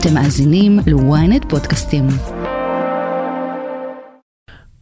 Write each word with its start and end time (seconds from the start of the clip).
אתם 0.00 0.14
מאזינים 0.14 0.78
ל-ynet 0.86 1.48
פודקאסטים. 1.48 2.04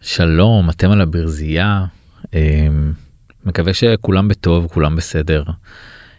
שלום, 0.00 0.71
אתם 0.71 0.90
על 0.90 1.00
הברזייה. 1.00 1.85
אמ, 2.35 2.92
מקווה 3.44 3.74
שכולם 3.74 4.29
בטוב, 4.29 4.66
כולם 4.66 4.96
בסדר. 4.96 5.44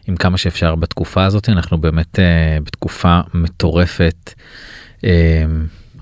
עם 0.07 0.15
כמה 0.15 0.37
שאפשר 0.37 0.75
בתקופה 0.75 1.25
הזאת, 1.25 1.49
אנחנו 1.49 1.77
באמת 1.77 2.19
אה, 2.19 2.57
בתקופה 2.63 3.19
מטורפת. 3.33 4.33
אמ, 5.03 5.09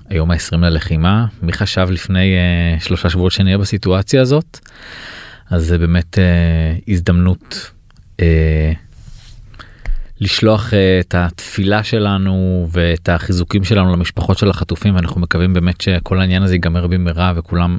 היום 0.08 0.30
ה-20 0.30 0.56
ללחימה, 0.56 1.26
מי 1.42 1.52
חשב 1.52 1.88
לפני 1.90 2.34
אה, 2.36 2.80
שלושה 2.80 3.10
שבועות 3.10 3.32
שנהיה 3.32 3.58
בסיטואציה 3.58 4.22
הזאת? 4.22 4.58
אז 5.50 5.64
זה 5.66 5.78
באמת 5.78 6.18
אה, 6.18 6.76
הזדמנות 6.88 7.70
לשלוח 10.20 10.72
את 11.00 11.14
התפילה 11.14 11.82
שלנו 11.82 12.66
ואת 12.72 13.08
החיזוקים 13.08 13.64
שלנו 13.64 13.92
למשפחות 13.92 14.38
של 14.38 14.50
החטופים 14.50 14.94
ואנחנו 14.94 15.20
מקווים 15.20 15.54
באמת 15.54 15.80
שכל 15.80 16.20
העניין 16.20 16.42
הזה 16.42 16.54
ייגמר 16.54 16.86
במהרה 16.86 17.32
וכולם 17.36 17.78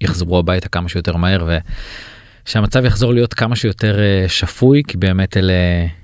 יחזרו 0.00 0.38
הביתה 0.38 0.68
כמה 0.68 0.88
שיותר 0.88 1.16
מהר 1.16 1.48
ושהמצב 2.46 2.84
יחזור 2.84 3.14
להיות 3.14 3.34
כמה 3.34 3.56
שיותר 3.56 3.98
שפוי 4.28 4.82
כי 4.88 4.96
באמת 4.96 5.36
אלה 5.36 5.52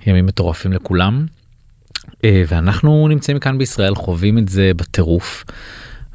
ימים 0.07 0.27
מטורפים 0.27 0.73
לכולם. 0.73 1.27
ואנחנו 2.25 3.09
נמצאים 3.09 3.39
כאן 3.39 3.59
בישראל 3.59 3.95
חווים 3.95 4.39
את 4.39 4.49
זה 4.49 4.71
בטירוף 4.77 5.45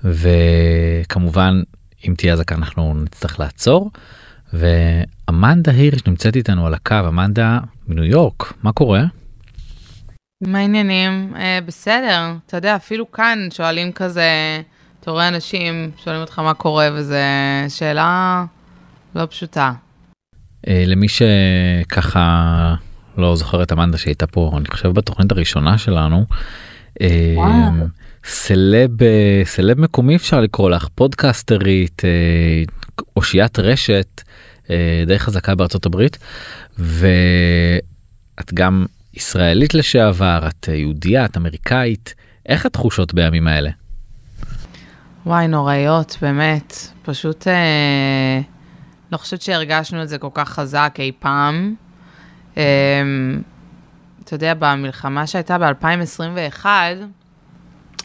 וכמובן 0.04 1.62
אם 2.08 2.14
תהיה 2.18 2.34
אזעקה 2.34 2.56
אנחנו 2.56 2.94
נצטרך 2.94 3.40
לעצור. 3.40 3.92
ואמנדה 4.54 5.72
הירש 5.72 6.02
נמצאת 6.08 6.36
איתנו 6.36 6.68
על 6.68 6.74
הקו 6.74 6.96
אמנדה 7.08 7.60
מניו 7.88 8.04
יורק 8.04 8.54
מה 8.64 8.72
קורה? 8.72 9.04
מה 10.48 10.60
העניינים? 10.60 11.34
אה, 11.36 11.60
בסדר, 11.66 12.34
אתה 12.46 12.58
יודע, 12.58 12.76
אפילו 12.76 13.12
כאן 13.12 13.48
שואלים 13.54 13.92
כזה, 13.92 14.62
אתה 15.00 15.12
רואה 15.12 15.28
אנשים, 15.28 15.92
שואלים 16.04 16.22
אותך 16.22 16.40
מה 16.40 16.54
קורה, 16.54 16.90
וזו 16.94 17.16
שאלה 17.70 18.46
לא 19.16 19.26
פשוטה. 19.26 19.74
אה, 20.68 20.84
למי 20.86 21.08
שככה 21.08 22.76
לא 23.18 23.36
זוכר 23.36 23.64
את 23.64 23.72
אמנדה 23.72 23.98
שהייתה 23.98 24.28
פה, 24.28 24.52
אני 24.58 24.66
חושב 24.68 24.90
בתוכנית 24.90 25.32
הראשונה 25.32 25.78
שלנו, 25.78 26.26
אה, 27.02 27.36
סלב, 28.26 28.92
סלב 29.44 29.80
מקומי 29.80 30.16
אפשר 30.16 30.42
לקרוא 30.42 30.70
לך, 30.70 30.88
פודקאסטרית, 30.96 32.02
אה, 32.06 32.64
אושיית 33.18 33.60
רשת 33.60 34.22
אה, 34.70 35.04
די 35.08 35.20
חזקה 35.20 35.56
בארצות 35.56 35.86
הברית, 35.86 36.18
ואת 36.78 38.54
גם 38.54 38.86
ישראלית 39.16 39.74
לשעבר, 39.74 40.48
את 40.48 40.68
יהודייה, 40.68 41.26
את 41.26 41.38
אמריקאית, 41.38 42.16
איך 42.46 42.66
התחושות 42.66 43.14
בימים 43.14 43.48
האלה? 43.48 43.70
וואי, 45.26 45.48
נוראיות, 45.48 46.18
באמת. 46.22 46.74
פשוט 47.04 47.48
אה, 47.48 48.42
לא 49.12 49.18
חושבת 49.18 49.42
שהרגשנו 49.42 50.04
את 50.04 50.10
זה 50.10 50.18
כל 50.18 50.30
כך 50.34 50.50
חזק 50.50 50.96
אי 51.00 51.12
פעם. 51.20 51.76
אה, 52.58 52.64
אתה 54.24 54.34
יודע, 54.34 54.54
במלחמה 54.60 55.28
שהייתה 55.28 55.58
ב-2021, 55.58 56.66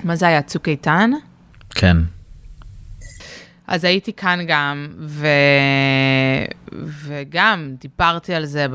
מה 0.04 0.16
זה 0.16 0.26
היה, 0.26 0.42
צוק 0.42 0.68
איתן? 0.68 1.10
כן. 1.70 1.96
אז 3.70 3.84
הייתי 3.84 4.12
כאן 4.12 4.40
גם, 4.46 4.88
ו... 5.00 5.26
וגם 6.72 7.74
דיברתי 7.80 8.34
על 8.34 8.44
זה 8.44 8.66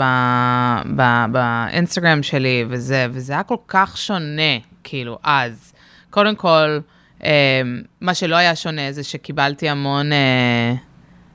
באינסטגרם 1.31 2.23
שלי, 2.23 2.65
וזה, 2.69 3.07
וזה 3.11 3.33
היה 3.33 3.43
כל 3.43 3.55
כך 3.67 3.97
שונה, 3.97 4.57
כאילו, 4.83 5.19
אז. 5.23 5.73
קודם 6.09 6.35
כל, 6.35 6.79
אה, 7.23 7.61
מה 8.01 8.13
שלא 8.13 8.35
היה 8.35 8.55
שונה 8.55 8.91
זה 8.91 9.03
שקיבלתי 9.03 9.69
המון, 9.69 10.11
אה, 10.13 10.73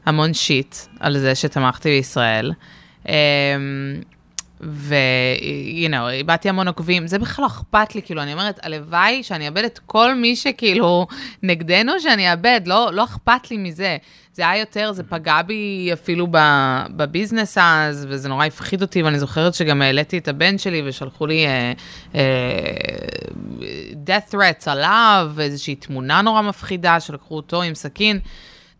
המון 0.06 0.34
שיט 0.34 0.76
על 1.00 1.18
זה 1.18 1.34
שתמכתי 1.34 1.88
בישראל. 1.88 2.52
אה, 3.08 3.14
ו-you 4.62 5.90
know, 5.90 6.10
איבדתי 6.10 6.48
המון 6.48 6.68
עוקבים, 6.68 7.06
זה 7.06 7.18
בכלל 7.18 7.42
לא 7.42 7.46
אכפת 7.46 7.94
לי, 7.94 8.02
כאילו, 8.02 8.22
אני 8.22 8.32
אומרת, 8.32 8.60
הלוואי 8.62 9.22
שאני 9.22 9.48
אאבד 9.48 9.64
את 9.64 9.78
כל 9.86 10.14
מי 10.14 10.36
שכאילו 10.36 11.06
נגדנו, 11.42 11.92
שאני 12.00 12.32
אאבד, 12.32 12.60
לא, 12.66 12.90
לא 12.92 13.04
אכפת 13.04 13.50
לי 13.50 13.56
מזה. 13.56 13.96
זה 14.32 14.48
היה 14.48 14.60
יותר, 14.60 14.92
זה 14.92 15.02
פגע 15.02 15.42
בי 15.42 15.90
אפילו 15.92 16.26
בביזנס 16.96 17.58
אז, 17.60 18.06
וזה 18.10 18.28
נורא 18.28 18.46
הפחיד 18.46 18.82
אותי, 18.82 19.02
ואני 19.02 19.18
זוכרת 19.18 19.54
שגם 19.54 19.82
העליתי 19.82 20.18
את 20.18 20.28
הבן 20.28 20.58
שלי 20.58 20.82
ושלחו 20.84 21.26
לי 21.26 21.46
uh, 21.46 22.12
uh, 22.12 22.16
death 24.06 24.32
threats 24.32 24.70
עליו, 24.70 25.32
איזושהי 25.38 25.74
תמונה 25.74 26.22
נורא 26.22 26.42
מפחידה, 26.42 27.00
שלקחו 27.00 27.36
אותו 27.36 27.62
עם 27.62 27.74
סכין. 27.74 28.18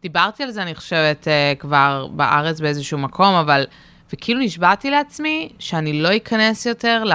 דיברתי 0.02 0.42
על 0.42 0.50
זה, 0.50 0.62
אני 0.62 0.74
חושבת, 0.74 1.28
uh, 1.28 1.58
כבר 1.58 2.06
בארץ 2.12 2.60
באיזשהו 2.60 2.98
מקום, 2.98 3.34
אבל... 3.34 3.66
וכאילו 4.12 4.41
נשבעתי 4.41 4.91
לעצמי 4.91 5.48
שאני 5.59 6.03
לא 6.03 6.16
אכנס 6.16 6.66
יותר 6.66 7.04
ל, 7.04 7.12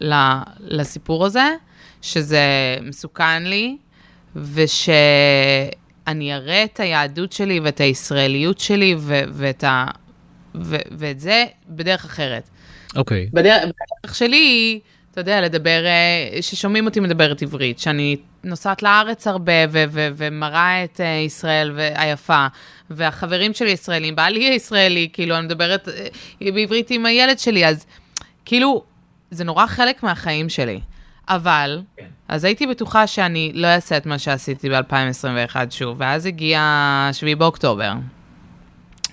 ל, 0.00 0.14
לסיפור 0.60 1.26
הזה, 1.26 1.54
שזה 2.02 2.42
מסוכן 2.82 3.42
לי, 3.42 3.76
ושאני 4.36 6.34
אראה 6.34 6.64
את 6.64 6.80
היהדות 6.80 7.32
שלי 7.32 7.60
ואת 7.60 7.80
הישראליות 7.80 8.58
שלי 8.58 8.94
ו, 8.98 9.20
ואת, 9.32 9.64
ה, 9.64 9.86
ו, 10.54 10.76
ואת 10.90 11.20
זה 11.20 11.44
בדרך 11.68 12.04
אחרת. 12.04 12.48
אוקיי. 12.96 13.26
Okay. 13.28 13.34
בדרך, 13.34 13.62
בדרך 13.62 14.14
שלי 14.14 14.80
אתה 15.12 15.20
יודע, 15.20 15.40
לדבר, 15.40 15.84
אה, 15.86 16.42
ששומעים 16.42 16.86
אותי 16.86 17.00
מדברת 17.00 17.42
עברית, 17.42 17.78
שאני 17.78 18.16
נוסעת 18.44 18.82
לארץ 18.82 19.26
הרבה 19.26 19.52
ו- 19.70 19.84
ו- 19.90 20.08
ומראה 20.16 20.84
את 20.84 21.00
uh, 21.00 21.26
ישראל 21.26 21.78
היפה, 21.94 22.46
והחברים 22.90 23.54
שלי 23.54 23.70
ישראלים, 23.70 24.16
בעלי 24.16 24.44
ישראלי, 24.44 25.08
כאילו, 25.12 25.36
אני 25.36 25.44
מדברת 25.44 25.88
uh, 25.88 25.90
בעברית 26.54 26.90
עם 26.90 27.06
הילד 27.06 27.38
שלי, 27.38 27.66
אז 27.66 27.86
כאילו, 28.44 28.84
זה 29.30 29.44
נורא 29.44 29.66
חלק 29.66 30.02
מהחיים 30.02 30.48
שלי. 30.48 30.80
אבל, 31.28 31.80
כן. 31.96 32.06
אז 32.28 32.44
הייתי 32.44 32.66
בטוחה 32.66 33.06
שאני 33.06 33.52
לא 33.54 33.66
אעשה 33.66 33.96
את 33.96 34.06
מה 34.06 34.18
שעשיתי 34.18 34.68
ב-2021 34.68 35.56
שוב, 35.70 35.96
ואז 36.00 36.26
הגיע 36.26 37.10
7 37.12 37.34
באוקטובר. 37.34 37.92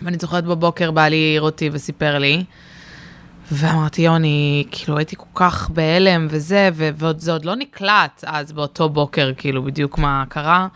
ואני 0.02 0.18
זוכרת 0.18 0.44
בבוקר, 0.44 0.92
בעלי 0.92 1.16
העיר 1.16 1.42
אותי 1.42 1.70
וסיפר 1.74 2.18
לי, 2.18 2.44
ואמרתי, 3.52 4.02
יוני, 4.02 4.66
כאילו 4.72 4.98
הייתי 4.98 5.16
כל 5.16 5.26
כך 5.36 5.70
בהלם 5.70 6.28
וזה, 6.30 6.70
וזה 6.74 7.32
עוד 7.32 7.46
לא 7.46 7.56
נקלט 7.56 8.24
אז 8.28 8.52
באותו 8.52 8.90
בוקר, 8.90 9.32
כאילו 9.38 9.64
בדיוק 9.64 9.98
מה 9.98 10.24
קרה, 10.30 10.68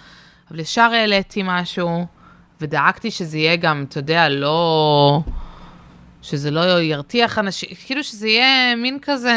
אבל 0.52 0.60
ישר 0.60 0.90
העליתי 0.94 1.42
משהו, 1.46 2.06
ודאגתי 2.62 3.12
שזה 3.12 3.38
יהיה 3.38 3.56
גם, 3.56 3.86
אתה 3.90 4.00
יודע, 4.00 4.30
לא... 4.30 5.22
שזה 6.22 6.52
לא 6.52 6.82
ירתיח 6.82 7.40
אנשים, 7.40 7.70
כאילו 7.86 8.04
שזה 8.04 8.28
יהיה 8.28 8.76
מין 8.76 8.98
כזה 9.02 9.34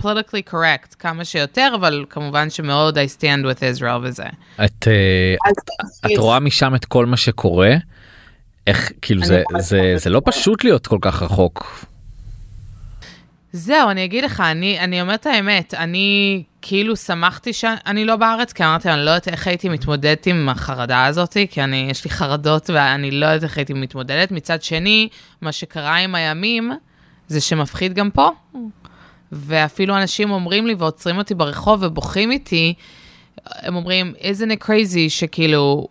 politically 0.00 0.50
correct 0.52 0.94
כמה 0.98 1.24
שיותר, 1.24 1.72
אבל 1.74 2.04
כמובן 2.10 2.50
שמאוד 2.50 2.98
I 2.98 3.00
stand 3.18 3.44
with 3.44 3.78
Israel 3.78 3.98
וזה. 4.02 4.24
את, 4.64 4.88
uh, 4.88 5.50
את 6.06 6.18
רואה 6.18 6.40
משם 6.40 6.74
את 6.74 6.84
כל 6.84 7.06
מה 7.06 7.16
שקורה? 7.16 7.74
איך, 8.66 8.92
כאילו 9.02 9.24
זה, 9.24 9.42
זה, 9.58 9.92
זה 9.96 10.10
לא 10.10 10.22
פשוט 10.24 10.64
להיות 10.64 10.86
כל 10.86 10.98
כך 11.00 11.22
רחוק. 11.22 11.84
זהו, 13.52 13.90
אני 13.90 14.04
אגיד 14.04 14.24
לך, 14.24 14.40
אני, 14.40 14.80
אני 14.80 15.00
אומרת 15.00 15.26
האמת, 15.26 15.74
אני 15.74 16.42
כאילו 16.62 16.96
שמחתי 16.96 17.52
שאני 17.52 18.04
לא 18.04 18.16
בארץ, 18.16 18.52
כי 18.52 18.64
אמרתי, 18.64 18.90
אני 18.90 19.04
לא 19.04 19.10
יודעת 19.10 19.28
איך 19.28 19.46
הייתי 19.46 19.68
מתמודדת 19.68 20.26
עם 20.26 20.48
החרדה 20.48 21.06
הזאת, 21.06 21.36
כי 21.50 21.62
אני, 21.62 21.86
יש 21.90 22.04
לי 22.04 22.10
חרדות 22.10 22.70
ואני 22.70 23.10
לא 23.10 23.26
יודעת 23.26 23.42
איך 23.42 23.56
הייתי 23.58 23.72
מתמודדת. 23.72 24.30
מצד 24.30 24.62
שני, 24.62 25.08
מה 25.40 25.52
שקרה 25.52 25.96
עם 25.96 26.14
הימים, 26.14 26.72
זה 27.28 27.40
שמפחיד 27.40 27.94
גם 27.94 28.10
פה. 28.10 28.30
ואפילו 29.32 29.96
אנשים 29.96 30.30
אומרים 30.30 30.66
לי 30.66 30.74
ועוצרים 30.74 31.18
אותי 31.18 31.34
ברחוב 31.34 31.82
ובוכים 31.82 32.30
איתי, 32.30 32.74
הם 33.46 33.76
אומרים, 33.76 34.14
isn't 34.18 34.50
it 34.50 34.64
crazy 34.64 35.08
שכאילו, 35.08 35.88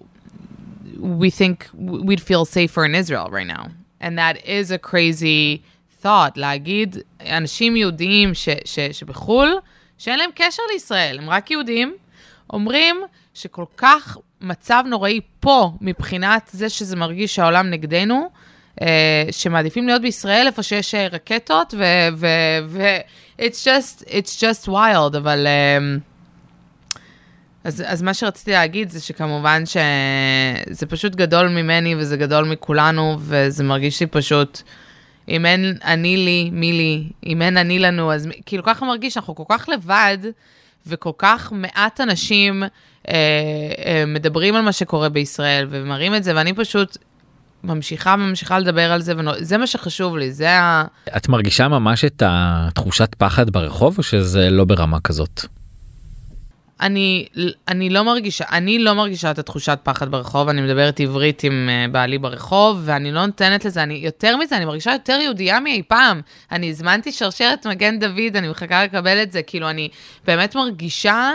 we 0.97 1.29
think 1.29 1.79
we'd 2.07 2.19
feel 2.19 2.45
safer 2.45 2.85
in 2.85 2.95
Israel 2.95 3.29
right 3.31 3.47
now. 3.47 3.67
And 4.01 4.17
that 4.17 4.37
is 4.45 4.71
a 4.71 4.77
crazy... 4.77 5.61
thought, 6.03 6.31
להגיד 6.35 6.97
אנשים 7.21 7.75
יהודים 7.75 8.33
ש, 8.33 8.49
ש, 8.65 8.79
שבחו"ל, 8.79 9.59
שאין 9.97 10.19
להם 10.19 10.29
קשר 10.35 10.63
לישראל, 10.73 11.19
הם 11.19 11.29
רק 11.29 11.51
יהודים, 11.51 11.95
אומרים 12.53 13.01
שכל 13.33 13.65
כך 13.77 14.17
מצב 14.41 14.83
נוראי 14.87 15.19
פה, 15.39 15.71
מבחינת 15.81 16.49
זה 16.53 16.69
שזה 16.69 16.95
מרגיש 16.95 17.35
שהעולם 17.35 17.69
נגדנו, 17.69 18.29
אה, 18.81 19.23
שמעדיפים 19.31 19.87
להיות 19.87 20.01
בישראל 20.01 20.47
איפה 20.47 20.63
שיש 20.63 20.95
אה, 20.95 21.07
רקטות, 21.07 21.73
ו... 21.77 21.83
ו, 22.17 22.27
ו 22.65 22.97
it's 23.39 23.63
just, 23.63 24.03
it's 24.03 24.39
just 24.39 24.67
wild, 24.67 25.17
אבל... 25.17 25.47
אה, 25.47 25.77
אז, 27.63 27.83
אז 27.87 28.01
מה 28.01 28.13
שרציתי 28.13 28.51
להגיד 28.51 28.89
זה 28.89 29.01
שכמובן 29.01 29.63
שזה 29.65 30.85
פשוט 30.85 31.15
גדול 31.15 31.47
ממני 31.47 31.95
וזה 31.95 32.17
גדול 32.17 32.45
מכולנו, 32.45 33.17
וזה 33.19 33.63
מרגיש 33.63 33.99
לי 33.99 34.07
פשוט... 34.07 34.61
אם 35.29 35.45
אין 35.45 35.77
אני 35.83 36.17
לי, 36.17 36.49
מי 36.53 36.73
לי, 36.73 37.03
אם 37.25 37.41
אין 37.41 37.57
אני 37.57 37.79
לנו, 37.79 38.13
אז 38.13 38.27
כאילו 38.45 38.63
ככה 38.63 38.85
מרגיש, 38.85 39.17
אנחנו 39.17 39.35
כל 39.35 39.43
כך 39.49 39.69
לבד, 39.69 40.17
וכל 40.87 41.11
כך 41.17 41.51
מעט 41.51 42.01
אנשים 42.01 42.63
אה, 42.63 42.69
אה, 43.85 44.03
מדברים 44.07 44.55
על 44.55 44.61
מה 44.61 44.71
שקורה 44.71 45.09
בישראל 45.09 45.67
ומראים 45.69 46.15
את 46.15 46.23
זה, 46.23 46.35
ואני 46.35 46.53
פשוט 46.53 46.97
ממשיכה 47.63 48.15
וממשיכה 48.19 48.59
לדבר 48.59 48.91
על 48.91 49.01
זה, 49.01 49.13
וזה 49.17 49.57
מה 49.57 49.67
שחשוב 49.67 50.17
לי, 50.17 50.31
זה 50.31 50.51
ה... 50.51 50.85
את 51.17 51.29
מרגישה 51.29 51.67
ממש 51.67 52.05
את 52.05 52.23
התחושת 52.25 53.15
פחד 53.17 53.49
ברחוב, 53.49 53.97
או 53.97 54.03
שזה 54.03 54.49
לא 54.49 54.65
ברמה 54.65 54.99
כזאת? 54.99 55.45
אני, 56.81 57.25
אני 57.67 57.89
לא 57.89 58.03
מרגישה, 58.03 58.45
אני 58.51 58.79
לא 58.79 58.93
מרגישה 58.93 59.31
את 59.31 59.39
התחושת 59.39 59.79
פחד 59.83 60.11
ברחוב, 60.11 60.49
אני 60.49 60.61
מדברת 60.61 60.99
עברית 60.99 61.43
עם 61.43 61.69
uh, 61.69 61.91
בעלי 61.91 62.17
ברחוב, 62.17 62.81
ואני 62.85 63.11
לא 63.11 63.25
נותנת 63.25 63.65
לזה, 63.65 63.83
אני, 63.83 63.93
יותר 63.93 64.37
מזה, 64.37 64.57
אני 64.57 64.65
מרגישה 64.65 64.91
יותר 64.91 65.19
יהודייה 65.23 65.59
מאי 65.59 65.81
פעם. 65.87 66.21
אני 66.51 66.69
הזמנתי 66.69 67.11
שרשרת 67.11 67.67
מגן 67.67 67.99
דוד, 67.99 68.35
אני 68.35 68.49
מחכה 68.49 68.83
לקבל 68.83 69.23
את 69.23 69.31
זה, 69.31 69.41
כאילו, 69.41 69.69
אני 69.69 69.89
באמת 70.27 70.55
מרגישה, 70.55 71.31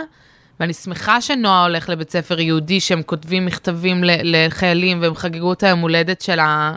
ואני 0.59 0.73
שמחה 0.73 1.21
שנועה 1.21 1.63
הולך 1.63 1.89
לבית 1.89 2.11
ספר 2.11 2.39
יהודי, 2.39 2.79
שהם 2.79 3.01
כותבים 3.03 3.45
מכתבים 3.45 4.03
לחיילים, 4.03 5.01
והם 5.01 5.15
חגגו 5.15 5.53
את 5.53 5.63
היום 5.63 5.79
הולדת 5.79 6.21
של, 6.21 6.39
ה, 6.39 6.75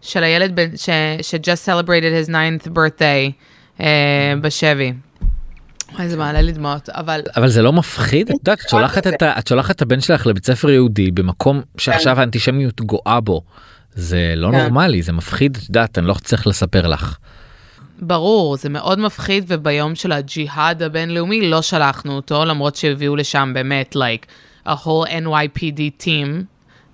של 0.00 0.24
הילד 0.24 0.60
ש-just 0.76 1.68
celebrated 1.68 2.28
his 2.28 2.30
9th 2.30 2.66
birthday 2.66 3.32
uh, 3.78 3.82
בשבי. 4.40 4.92
וואי, 5.94 6.08
זה 6.08 6.16
מעלה 6.16 6.40
לי 6.40 6.52
דמעות, 6.52 6.88
אבל... 6.88 7.20
אבל 7.36 7.48
זה 7.48 7.62
לא 7.62 7.72
מפחיד? 7.72 8.30
את 8.30 8.34
יודעת, 8.34 8.60
את 8.64 8.68
שולחת 9.48 9.72
את, 9.76 9.82
הבן 9.82 10.00
שלך 10.00 10.26
לבית 10.26 10.46
ספר 10.46 10.70
יהודי 10.70 11.10
במקום 11.10 11.60
שעכשיו 11.76 12.14
כן. 12.14 12.20
האנטישמיות 12.20 12.80
גואה 12.80 13.20
בו. 13.20 13.42
זה 13.94 14.34
לא 14.36 14.48
כן. 14.52 14.58
נורמלי, 14.58 15.02
זה 15.02 15.12
מפחיד, 15.12 15.56
את 15.56 15.68
יודעת, 15.68 15.98
אני 15.98 16.06
לא 16.06 16.14
צריך 16.14 16.46
לספר 16.46 16.86
לך. 16.86 17.16
ברור, 18.00 18.56
זה 18.56 18.68
מאוד 18.68 18.98
מפחיד, 18.98 19.44
וביום 19.48 19.94
של 19.94 20.12
הג'יהאד 20.12 20.82
הבינלאומי 20.82 21.50
לא 21.50 21.62
שלחנו 21.62 22.16
אותו, 22.16 22.44
למרות 22.44 22.76
שהביאו 22.76 23.16
לשם 23.16 23.50
באמת, 23.54 23.96
like, 23.96 24.26
a 24.66 24.70
whole 24.84 25.08
NYPD 25.08 26.02
team, 26.04 26.44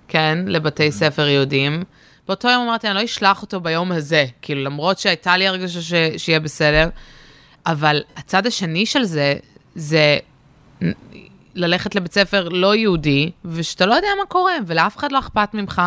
כן, 0.07 0.37
לבתי 0.47 0.91
ספר 0.91 1.27
יהודים. 1.27 1.83
באותו 2.27 2.47
יום 2.47 2.63
אמרתי, 2.63 2.87
אני 2.87 2.95
לא 2.95 3.05
אשלח 3.05 3.41
אותו 3.41 3.61
ביום 3.61 3.91
הזה, 3.91 4.25
כאילו, 4.41 4.63
למרות 4.63 4.99
שהייתה 4.99 5.37
לי 5.37 5.47
הרגשה 5.47 5.81
ש... 5.81 5.93
שיהיה 6.17 6.39
בסדר. 6.39 6.89
אבל 7.67 8.01
הצד 8.15 8.47
השני 8.47 8.85
של 8.85 9.03
זה, 9.03 9.35
זה 9.75 10.17
ללכת 11.55 11.95
לבית 11.95 12.13
ספר 12.13 12.49
לא 12.49 12.75
יהודי, 12.75 13.31
ושאתה 13.45 13.85
לא 13.85 13.93
יודע 13.93 14.07
מה 14.19 14.25
קורה, 14.25 14.53
ולאף 14.67 14.97
אחד 14.97 15.11
לא 15.11 15.19
אכפת 15.19 15.53
ממך, 15.53 15.81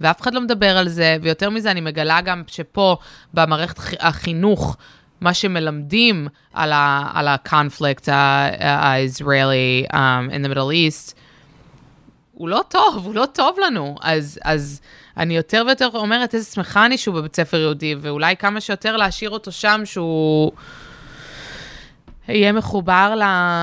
ואף 0.00 0.20
אחד 0.20 0.34
לא 0.34 0.40
מדבר 0.40 0.78
על 0.78 0.88
זה, 0.88 1.16
ויותר 1.22 1.50
מזה, 1.50 1.70
אני 1.70 1.80
מגלה 1.80 2.20
גם 2.20 2.42
שפה, 2.46 2.96
במערכת 3.34 3.76
החינוך, 4.00 4.76
מה 5.20 5.34
שמלמדים 5.34 6.28
על 6.52 6.72
ה-conflict 6.72 8.08
הישראלי 8.58 9.86
um, 9.92 9.96
in 10.30 10.46
the 10.46 10.54
Middle 10.54 10.56
East, 10.56 11.14
הוא 12.32 12.48
לא 12.48 12.64
טוב, 12.68 13.06
הוא 13.06 13.14
לא 13.14 13.26
טוב 13.32 13.56
לנו. 13.66 13.96
אז, 14.00 14.38
אז 14.44 14.80
אני 15.16 15.36
יותר 15.36 15.62
ויותר 15.66 15.88
אומרת, 15.94 16.34
איזה 16.34 16.52
שמחה 16.52 16.86
אני 16.86 16.98
שהוא 16.98 17.14
בבית 17.14 17.36
ספר 17.36 17.56
יהודי, 17.56 17.94
ואולי 18.00 18.36
כמה 18.36 18.60
שיותר 18.60 18.96
להשאיר 18.96 19.30
אותו 19.30 19.52
שם 19.52 19.80
שהוא... 19.84 20.52
יהיה 22.28 22.52
מחובר 22.52 23.14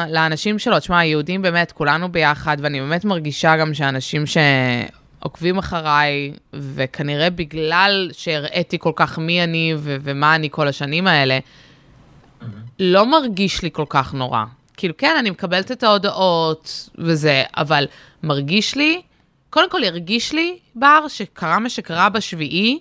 לאנשים 0.09 0.59
שלו. 0.59 0.79
תשמע, 0.79 0.99
היהודים 0.99 1.41
באמת, 1.41 1.71
כולנו 1.71 2.11
ביחד, 2.11 2.57
ואני 2.59 2.79
באמת 2.79 3.05
מרגישה 3.05 3.57
גם 3.57 3.73
שאנשים 3.73 4.23
שעוקבים 4.25 5.57
אחריי, 5.57 6.33
וכנראה 6.53 7.29
בגלל 7.29 8.09
שהראיתי 8.13 8.77
כל 8.79 8.91
כך 8.95 9.19
מי 9.19 9.43
אני 9.43 9.73
ו- 9.77 9.97
ומה 10.01 10.35
אני 10.35 10.49
כל 10.51 10.67
השנים 10.67 11.07
האלה, 11.07 11.39
mm-hmm. 11.39 12.45
לא 12.79 13.05
מרגיש 13.05 13.61
לי 13.61 13.69
כל 13.71 13.85
כך 13.89 14.13
נורא. 14.13 14.43
כאילו, 14.77 14.97
כן, 14.97 15.15
אני 15.19 15.29
מקבלת 15.29 15.71
את 15.71 15.83
ההודעות 15.83 16.89
וזה, 16.97 17.43
אבל 17.57 17.87
מרגיש 18.23 18.75
לי, 18.75 19.01
קודם 19.49 19.69
כל 19.69 19.83
הרגיש 19.83 20.33
לי, 20.33 20.57
בר, 20.75 21.07
שקרה 21.07 21.59
מה 21.59 21.69
שקרה 21.69 22.09
בשביעי, 22.09 22.79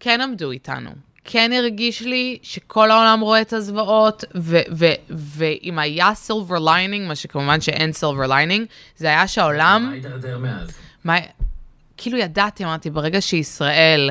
כן 0.00 0.20
עמדו 0.20 0.50
איתנו. 0.50 0.90
כן 1.24 1.50
הרגיש 1.52 2.02
לי 2.02 2.38
שכל 2.42 2.90
העולם 2.90 3.20
רואה 3.20 3.40
את 3.40 3.52
הזוועות, 3.52 4.24
ואם 5.10 5.78
היה 5.78 6.14
silver 6.14 6.58
lining, 6.58 7.08
מה 7.08 7.14
שכמובן 7.14 7.60
שאין 7.60 7.92
silver 7.92 8.26
lining, 8.26 8.66
זה 8.96 9.06
היה 9.06 9.28
שהעולם... 9.28 9.86
מה 9.86 9.92
הידרדר 9.92 10.38
מאז? 10.38 10.70
מה... 11.04 11.16
כאילו 11.96 12.18
ידעתי, 12.18 12.64
אמרתי, 12.64 12.90
ברגע 12.90 13.20
שישראל 13.20 14.10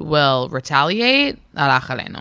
will 0.00 0.50
retaliate, 0.50 1.36
הלך 1.56 1.90
עלינו. 1.90 2.18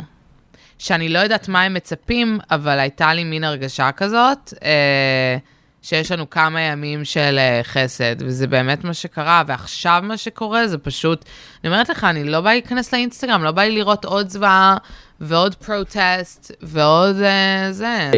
שאני 0.78 1.10
לא 1.10 1.20
יודעת 1.20 1.48
מה 1.48 1.62
הם 1.62 1.74
מצפים, 1.74 2.40
אבל 2.52 2.80
הייתה 2.80 3.14
לי 3.14 3.24
מין 3.24 3.44
הרגשה 3.44 3.92
כזאת. 3.92 4.54
אה, 4.64 5.38
שיש 5.82 6.12
לנו 6.12 6.30
כמה 6.30 6.62
ימים 6.62 7.06
של 7.06 7.40
uh, 7.40 7.64
חסד, 7.64 8.16
וזה 8.20 8.48
באמת 8.48 8.84
מה 8.84 8.94
שקרה, 8.94 9.44
ועכשיו 9.48 10.02
מה 10.04 10.18
שקורה 10.18 10.68
זה 10.68 10.78
פשוט, 10.78 11.26
אני 11.64 11.74
אומרת 11.74 11.90
לך, 11.90 12.04
אני 12.04 12.24
לא 12.24 12.42
באה 12.42 12.54
להיכנס 12.54 12.94
לאינסטגרם, 12.94 13.44
לא 13.44 13.52
באה 13.52 13.66
לי 13.66 13.76
לראות 13.76 14.06
עוד 14.06 14.30
זוועה 14.30 14.78
ועוד 15.22 15.56
פרוטסט 15.56 16.52
ועוד 16.62 17.16
uh, 17.16 17.72
זה. 17.72 18.12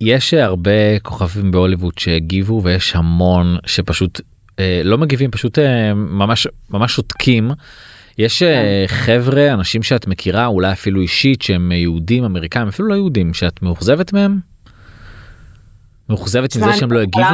יש 0.00 0.34
הרבה 0.34 0.98
כוכבים 1.02 1.50
בהוליווד 1.50 1.98
שהגיבו, 1.98 2.60
ויש 2.64 2.96
המון 2.96 3.56
שפשוט 3.66 4.20
uh, 4.20 4.60
לא 4.84 4.98
מגיבים, 4.98 5.30
פשוט 5.30 5.58
uh, 5.58 5.62
ממש 5.94 6.46
ממש 6.70 6.92
שותקים. 6.92 7.50
יש 8.18 8.42
כן. 8.42 8.64
חבר'ה, 8.86 9.52
אנשים 9.52 9.82
שאת 9.82 10.06
מכירה, 10.06 10.46
אולי 10.46 10.72
אפילו 10.72 11.00
אישית, 11.00 11.42
שהם 11.42 11.72
יהודים, 11.72 12.24
אמריקאים, 12.24 12.68
אפילו 12.68 12.88
לא 12.88 12.94
יהודים, 12.94 13.34
שאת 13.34 13.62
מאוכזבת 13.62 14.12
מהם? 14.12 14.38
מאוכזבת 16.08 16.56
עם 16.56 16.62
זה 16.64 16.78
שהם 16.78 16.92
לא 16.92 17.00
הגיבו? 17.00 17.28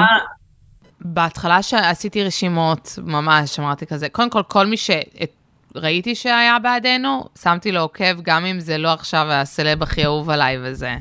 בהתחלה 1.00 1.62
שעשיתי 1.62 2.24
רשימות, 2.24 2.98
ממש 3.02 3.60
אמרתי 3.60 3.86
כזה, 3.86 4.08
קודם 4.08 4.30
כל, 4.30 4.42
כל 4.48 4.66
מי 4.66 4.76
שראיתי 4.76 6.14
שהיה 6.14 6.58
בעדנו, 6.58 7.24
שמתי 7.42 7.72
לו 7.72 7.80
עוקב, 7.80 8.20
גם 8.22 8.44
אם 8.44 8.60
זה 8.60 8.78
לא 8.78 8.92
עכשיו 8.92 9.26
הסלב 9.30 9.82
הכי 9.82 10.04
אהוב 10.04 10.30
עליי 10.30 10.56
וזה. 10.62 10.96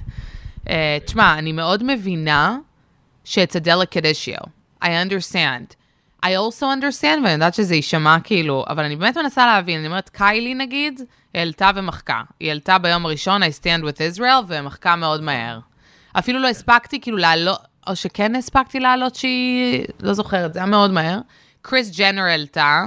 Uh, 0.66 0.70
תשמע, 1.06 1.38
אני 1.38 1.52
מאוד 1.52 1.84
מבינה 1.84 2.58
ש-it's 3.24 3.56
a 3.56 3.66
delicate 3.66 4.06
issue. 4.06 4.48
I 4.84 4.88
understand. 4.88 5.76
I 6.26 6.30
also 6.30 6.64
understand, 6.64 7.20
ואני 7.24 7.32
יודעת 7.32 7.54
שזה 7.54 7.76
יישמע 7.76 8.18
כאילו, 8.24 8.66
אבל 8.70 8.84
אני 8.84 8.96
באמת 8.96 9.18
מנסה 9.18 9.46
להבין, 9.46 9.80
אני 9.80 9.88
אומרת, 9.88 10.10
קיילי 10.10 10.54
נגיד, 10.54 11.02
העלתה 11.36 11.70
ומחקה. 11.76 12.22
היא 12.40 12.50
העלתה 12.50 12.78
ביום 12.78 13.06
הראשון, 13.06 13.44
I 13.44 13.46
stand 13.46 13.84
with 13.84 14.18
Israel, 14.18 14.44
ומחקה 14.48 14.96
מאוד 14.96 15.22
מהר. 15.22 15.60
אפילו 16.20 16.40
לא 16.40 16.48
הספקתי 16.48 17.02
כאילו 17.02 17.18
לעלות, 17.18 17.60
או 17.88 17.96
שכן 17.96 18.36
הספקתי 18.36 18.80
לעלות 18.80 19.16
שהיא, 19.16 19.86
לא 20.00 20.14
זוכרת, 20.14 20.54
זה 20.54 20.60
היה 20.60 20.66
מאוד 20.66 20.92
מהר. 20.92 21.20
קריס 21.62 21.98
ג'נר 21.98 22.22
העלתה, 22.22 22.86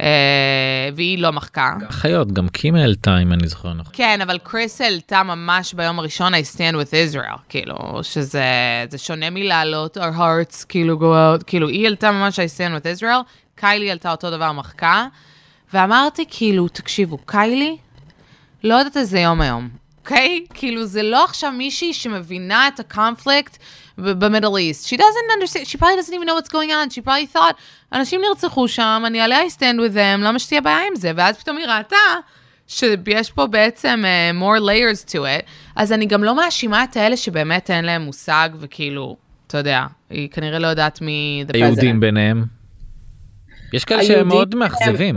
אה, 0.00 0.88
והיא 0.94 1.18
לא 1.18 1.30
מחקה. 1.32 1.74
אחיות, 1.90 2.32
גם 2.32 2.48
קים 2.48 2.74
העלתה, 2.74 3.18
אם 3.18 3.32
אני 3.32 3.48
זוכר 3.48 3.74
נכון. 3.74 3.92
כן, 3.96 4.20
אבל 4.20 4.38
קריס 4.38 4.80
העלתה 4.80 5.22
ממש 5.22 5.74
ביום 5.74 5.98
הראשון, 5.98 6.34
I 6.34 6.56
stand 6.56 6.74
with 6.74 7.14
Israel, 7.14 7.38
כאילו, 7.48 7.76
שזה 8.02 8.96
שונה 8.96 9.30
מלעלות, 9.30 9.96
our 9.96 10.18
hearts, 10.18 10.64
כאילו, 10.68 10.98
go 10.98 11.40
out, 11.40 11.44
כאילו, 11.44 11.68
היא 11.68 11.84
העלתה 11.84 12.12
ממש 12.12 12.38
I 12.38 12.42
stand 12.42 12.82
with 12.82 13.00
Israel, 13.00 13.22
קיילי 13.54 13.88
העלתה 13.88 14.10
אותו 14.10 14.30
דבר 14.30 14.52
מחקה, 14.52 15.06
ואמרתי, 15.74 16.24
כאילו, 16.30 16.68
תקשיבו, 16.68 17.18
קיילי, 17.26 17.76
לא 18.64 18.74
יודעת 18.74 18.96
איזה 18.96 19.20
יום 19.20 19.40
היום. 19.40 19.68
אוקיי? 20.10 20.44
Okay? 20.50 20.54
כאילו, 20.54 20.86
זה 20.86 21.02
לא 21.02 21.24
עכשיו 21.24 21.52
מישהי 21.52 21.92
שמבינה 21.92 22.68
את 22.68 22.80
הקונפליקט 22.80 23.56
במידל 23.98 24.56
איסט. 24.56 24.86
She 24.88 24.96
doesn't 24.96 25.30
understand, 25.36 25.66
she 25.66 25.78
probably 25.78 25.96
doesn't 26.02 26.14
even 26.14 26.26
know 26.26 26.34
what's 26.34 26.52
going 26.52 26.70
on, 26.70 26.90
she 26.90 27.00
probably 27.00 27.36
thought, 27.36 27.54
אנשים 27.92 28.20
נרצחו 28.28 28.68
שם, 28.68 29.02
אני 29.06 29.22
אעלה 29.22 29.40
I 29.46 29.50
stand 29.56 29.78
with 29.78 29.94
them, 29.94 30.20
למה 30.20 30.38
שתהיה 30.38 30.60
בעיה 30.60 30.86
עם 30.88 30.96
זה? 30.96 31.12
ואז 31.16 31.38
פתאום 31.38 31.56
היא 31.56 31.66
ראתה 31.66 31.96
שיש 32.66 33.30
פה 33.30 33.46
בעצם 33.46 34.04
uh, 34.04 34.42
more 34.42 34.60
layers 34.60 35.10
to 35.10 35.14
it, 35.16 35.46
אז 35.76 35.92
אני 35.92 36.06
גם 36.06 36.24
לא 36.24 36.36
מאשימה 36.36 36.84
את 36.84 36.96
האלה 36.96 37.16
שבאמת 37.16 37.70
אין 37.70 37.84
להם 37.84 38.02
מושג, 38.02 38.48
וכאילו, 38.58 39.16
אתה 39.46 39.58
יודע, 39.58 39.86
היא 40.10 40.28
כנראה 40.30 40.58
לא 40.58 40.66
יודעת 40.66 41.00
מי... 41.00 41.44
היהודים 41.54 42.00
ביניהם. 42.00 42.44
יש 43.72 43.84
כאלה 43.84 44.04
שהם 44.04 44.28
מאוד 44.28 44.54
מאכזבים. 44.54 45.16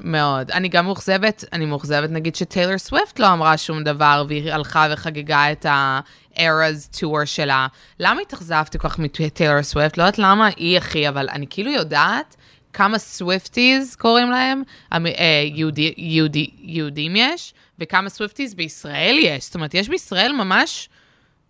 מאוד. 0.00 0.50
אני 0.50 0.68
גם 0.68 0.84
מאוכזבת, 0.84 1.44
אני 1.52 1.64
מאוכזבת 1.64 2.10
נגיד 2.10 2.36
שטיילר 2.36 2.78
סוויפט 2.78 3.18
לא 3.18 3.32
אמרה 3.32 3.56
שום 3.56 3.84
דבר, 3.84 4.24
והיא 4.28 4.52
הלכה 4.52 4.86
וחגגה 4.92 5.52
את 5.52 5.66
ה-Eras 5.66 6.96
Tour 6.96 7.24
שלה. 7.24 7.66
למה 8.00 8.20
התאכזבתי 8.20 8.78
כל 8.78 8.88
כך 8.88 8.98
מטיילר 8.98 9.62
סוויפט? 9.62 9.96
לא 9.96 10.02
יודעת 10.02 10.18
למה 10.18 10.48
היא 10.56 10.78
הכי, 10.78 11.08
אבל 11.08 11.28
אני 11.28 11.46
כאילו 11.50 11.70
יודעת 11.70 12.36
כמה 12.72 12.98
Swifties 12.98 13.96
קוראים 13.96 14.30
להם, 14.30 14.62
אה, 14.92 15.42
יהודי, 15.54 15.94
יהודי, 15.96 16.50
יהודים 16.58 17.16
יש, 17.16 17.54
וכמה 17.78 18.08
Swifties 18.08 18.54
בישראל 18.54 19.16
יש. 19.18 19.44
זאת 19.44 19.54
אומרת, 19.54 19.74
יש 19.74 19.88
בישראל 19.88 20.32
ממש 20.32 20.88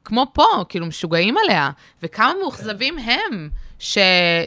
כמו 0.05 0.27
פה, 0.33 0.65
כאילו 0.69 0.87
משוגעים 0.87 1.35
עליה, 1.45 1.71
וכמה 2.03 2.33
מאוכזבים 2.41 2.99
הם, 2.99 3.50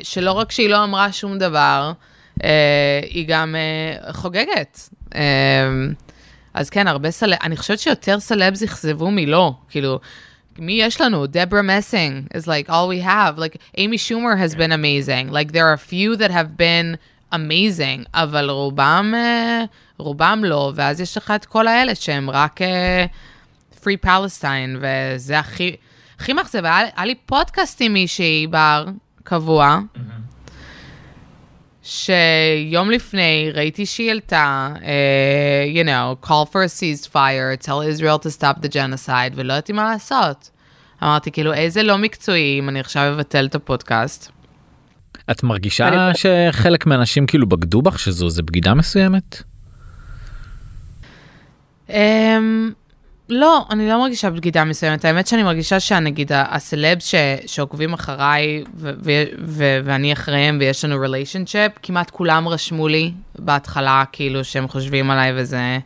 שלא 0.03 0.31
רק 0.31 0.51
שהיא 0.51 0.69
לא 0.69 0.83
אמרה 0.83 1.11
שום 1.11 1.37
דבר, 1.37 1.91
אה, 1.97 2.12
היא 3.11 3.25
גם 3.27 3.55
אה, 3.55 4.13
חוגגת. 4.13 4.89
אה, 5.15 5.21
אז 6.53 6.69
כן, 6.69 6.87
הרבה 6.87 7.11
סלב, 7.11 7.37
אני 7.43 7.57
חושבת 7.57 7.79
שיותר 7.79 8.19
סלבס 8.19 8.63
אכזבו 8.63 9.11
מלא, 9.11 9.51
כאילו, 9.69 9.99
מי 10.59 10.73
יש 10.73 11.01
לנו? 11.01 11.25
Debra 11.27 11.61
Messing 11.61 12.27
is 12.33 12.45
like 12.45 12.69
all 12.69 12.87
we 12.87 13.05
have. 13.05 13.37
Like, 13.37 13.57
Amy 13.77 13.97
Schumer 13.97 14.37
has 14.37 14.55
been 14.55 14.71
amazing. 14.71 15.31
Like, 15.31 15.51
there 15.51 15.65
are 15.65 15.73
a 15.73 15.87
few 15.91 16.15
that 16.15 16.31
have 16.31 16.57
been 16.57 16.97
amazing, 17.33 18.09
אבל 18.13 18.49
רובם, 18.49 19.13
אה, 19.15 19.63
רובם 19.97 20.41
לא, 20.43 20.71
ואז 20.75 21.01
יש 21.01 21.17
לך 21.17 21.31
את 21.35 21.45
כל 21.45 21.67
האלה 21.67 21.95
שהם 21.95 22.29
רק 22.29 22.61
אה, 22.61 23.05
Free 23.81 24.05
Palestine, 24.05 24.77
וזה 24.81 25.39
הכי, 25.39 25.75
הכי 26.19 26.33
מאכזב. 26.33 26.65
היה, 26.65 27.05
לי 27.05 27.15
פודקאסט 27.15 27.81
עם 27.81 27.93
מישהי 27.93 28.47
בר, 28.47 28.85
קבוע, 29.23 29.79
שיום 31.83 32.91
לפני 32.91 33.51
ראיתי 33.53 33.85
שהיא 33.85 34.09
העלתה, 34.09 34.69
uh, 34.75 35.75
you 35.75 35.87
know, 35.87 36.27
call 36.27 36.45
for 36.45 36.63
a 36.63 36.69
ceasefire, 36.69 37.65
tell 37.65 37.81
Israel 37.81 38.19
to 38.19 38.29
stop 38.29 38.61
the 38.61 38.69
genocide, 38.69 39.33
ולא 39.35 39.53
ידעתי 39.53 39.73
מה 39.73 39.91
לעשות. 39.91 40.49
אמרתי, 41.03 41.31
כאילו, 41.31 41.53
איזה 41.53 41.83
לא 41.83 41.97
מקצועי 41.97 42.59
אם 42.59 42.69
אני 42.69 42.79
עכשיו 42.79 43.13
אבטל 43.13 43.45
את 43.45 43.55
הפודקאסט. 43.55 44.31
את 45.31 45.43
מרגישה 45.43 46.11
שחלק 46.13 46.85
מהאנשים 46.85 47.27
כאילו 47.27 47.47
בגדו 47.47 47.81
בך 47.81 47.99
שזו 47.99 48.29
זה 48.29 48.43
בגידה 48.43 48.73
מסוימת? 48.73 49.43
Um, 51.89 51.93
לא, 53.29 53.65
אני 53.71 53.89
לא 53.89 53.99
מרגישה 53.99 54.29
בגידה 54.29 54.63
מסוימת. 54.63 55.05
האמת 55.05 55.27
שאני 55.27 55.43
מרגישה 55.43 55.79
שנגיד 55.79 56.31
הסלבס 56.35 57.05
ש, 57.05 57.15
שעוקבים 57.45 57.93
אחריי 57.93 58.63
ו- 58.75 58.91
ו- 59.03 59.23
ו- 59.45 59.79
ואני 59.83 60.13
אחריהם 60.13 60.57
ויש 60.59 60.85
לנו 60.85 60.99
ריליישנשיפ, 60.99 61.71
כמעט 61.83 62.09
כולם 62.09 62.47
רשמו 62.47 62.87
לי 62.87 63.11
בהתחלה 63.39 64.03
כאילו 64.11 64.43
שהם 64.43 64.67
חושבים 64.67 65.11
עליי 65.11 65.31
וזה, 65.35 65.79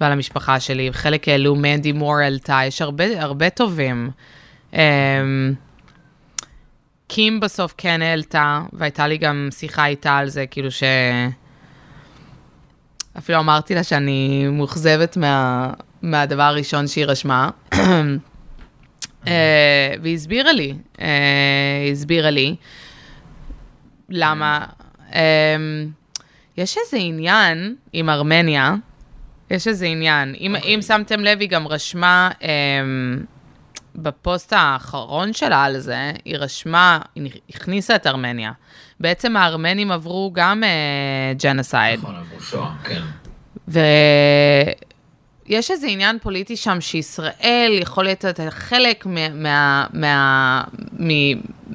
ועל 0.00 0.12
המשפחה 0.12 0.60
שלי. 0.60 0.88
חלק 0.92 1.28
העלו, 1.28 1.54
מנדי 1.54 1.92
מור 1.92 2.16
העלתה, 2.16 2.60
יש 2.66 2.82
הרבה, 2.82 3.22
הרבה 3.22 3.50
טובים. 3.50 4.10
Um, 4.72 4.76
קים 7.08 7.40
בסוף 7.40 7.74
כן 7.76 8.02
העלתה, 8.02 8.60
והייתה 8.72 9.06
לי 9.06 9.18
גם 9.18 9.48
שיחה 9.58 9.86
איתה 9.86 10.16
על 10.16 10.28
זה, 10.28 10.46
כאילו 10.46 10.70
ש... 10.70 10.82
אפילו 13.18 13.38
אמרתי 13.38 13.74
לה 13.74 13.82
שאני 13.82 14.48
מאוכזבת 14.48 15.16
מה, 15.16 15.70
מהדבר 16.02 16.42
הראשון 16.42 16.86
שהיא 16.86 17.04
רשמה. 17.04 17.50
אה, 19.26 19.94
והיא 20.02 20.14
הסבירה 20.14 20.52
לי, 20.52 20.74
אה, 21.00 21.06
היא 21.84 21.92
הסבירה 21.92 22.30
לי 22.30 22.56
למה. 24.08 24.66
אה, 25.14 25.56
יש 26.56 26.78
איזה 26.78 26.96
עניין 26.96 27.74
עם 27.92 28.10
ארמניה, 28.10 28.74
יש 29.50 29.68
איזה 29.68 29.86
עניין. 29.86 30.34
אם, 30.40 30.56
אוקיי. 30.56 30.74
אם 30.74 30.82
שמתם 30.82 31.20
לב, 31.20 31.40
היא 31.40 31.48
גם 31.48 31.68
רשמה, 31.68 32.30
בפוסט 33.94 34.52
האחרון 34.56 35.32
שלה 35.32 35.64
על 35.64 35.78
זה, 35.78 36.12
היא 36.24 36.36
רשמה, 36.36 36.98
היא 37.14 37.30
הכניסה 37.50 37.94
את 37.94 38.06
ארמניה. 38.06 38.52
בעצם 39.00 39.36
הארמנים 39.36 39.90
עברו 39.90 40.30
גם 40.34 40.62
genocide. 41.42 41.98
נכון, 42.00 42.14
עברו 42.16 42.40
שואה, 42.40 42.72
כן. 42.84 43.02
ויש 45.48 45.70
איזה 45.70 45.86
עניין 45.86 46.18
פוליטי 46.18 46.56
שם 46.56 46.80
שישראל 46.80 47.78
יכול 47.80 48.04
להיות 48.04 48.24
חלק 48.50 49.06
מה... 49.06 49.28
מה, 49.28 49.86
מה 49.92 50.62
מ, 50.92 51.08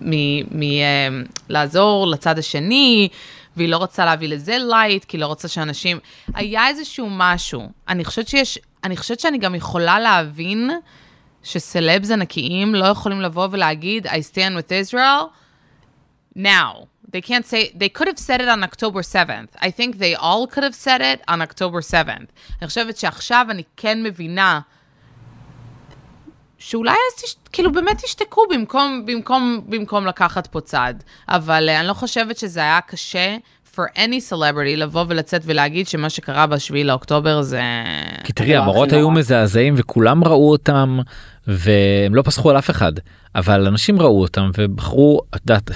מ, 0.01 0.13
מ, 0.51 0.59
מ, 0.59 1.23
לעזור 1.49 2.07
לצד 2.07 2.39
השני, 2.39 3.09
והיא 3.57 3.69
לא 3.69 3.77
רוצה 3.77 4.05
להביא 4.05 4.27
לזה 4.27 4.57
light, 4.69 5.05
כי 5.05 5.17
היא 5.17 5.21
לא 5.21 5.27
רוצה 5.27 5.47
שאנשים... 5.47 5.99
היה 6.35 6.67
איזשהו 6.67 7.07
משהו. 7.11 7.69
אני 7.87 8.05
חושבת 8.05 8.27
שיש... 8.27 8.59
אני 8.83 8.97
חושבת 8.97 9.19
שאני 9.19 9.37
גם 9.37 9.55
יכולה 9.55 9.99
להבין 9.99 10.69
שסלבס 11.43 12.11
ענקיים 12.11 12.75
לא 12.75 12.85
יכולים 12.85 13.21
לבוא 13.21 13.47
ולהגיד, 13.51 14.07
I 14.07 14.09
stand 14.09 14.57
with 14.57 14.93
Israel 14.93 15.23
now. 16.37 16.92
They 17.13 17.21
can't 17.21 17.45
say, 17.45 17.71
they 17.81 17.89
could 17.97 18.07
have 18.07 18.21
said 18.27 18.39
it 18.41 18.49
on 18.49 18.63
October 18.63 19.01
7th. 19.01 19.51
I 19.67 19.69
think 19.69 19.99
they 19.99 20.15
all 20.15 20.47
could 20.47 20.63
have 20.63 20.77
said 20.85 21.01
it 21.11 21.19
on 21.27 21.41
October 21.41 21.81
7th. 21.81 22.29
אני 22.61 22.67
חושבת 22.67 22.97
שעכשיו 22.97 23.45
אני 23.49 23.63
כן 23.77 24.03
מבינה 24.03 24.59
שאולי 26.57 26.91
אז 26.91 27.23
תש... 27.23 27.35
כאילו 27.51 27.71
באמת 27.71 27.97
תשתקו 28.03 28.41
במקום, 28.49 29.05
במקום, 29.05 29.61
במקום 29.67 30.05
לקחת 30.05 30.47
פה 30.47 30.61
צד. 30.61 30.93
אבל 31.29 31.69
uh, 31.69 31.79
אני 31.79 31.87
לא 31.87 31.93
חושבת 31.93 32.37
שזה 32.37 32.59
היה 32.59 32.79
קשה 32.81 33.37
for 33.75 33.97
any 33.97 34.31
celebrity 34.31 34.77
לבוא 34.77 35.05
ולצאת 35.07 35.41
ולהגיד 35.45 35.87
שמה 35.87 36.09
שקרה 36.09 36.47
ב-7 36.47 36.73
לאוקטובר 36.83 37.41
זה... 37.41 37.61
כי 38.23 38.33
תראי, 38.33 38.55
המראות 38.55 38.91
היו 38.91 39.11
מזעזעים 39.11 39.73
וכולם 39.77 40.23
ראו 40.23 40.51
אותם 40.51 40.99
והם 41.47 42.15
לא 42.15 42.21
פסחו 42.21 42.49
על 42.49 42.57
אף 42.57 42.69
אחד, 42.69 42.91
אבל 43.35 43.67
אנשים 43.67 44.01
ראו 44.01 44.21
אותם 44.21 44.51
ובחרו, 44.57 45.21
את 45.35 45.41
יודעת, 45.41 45.71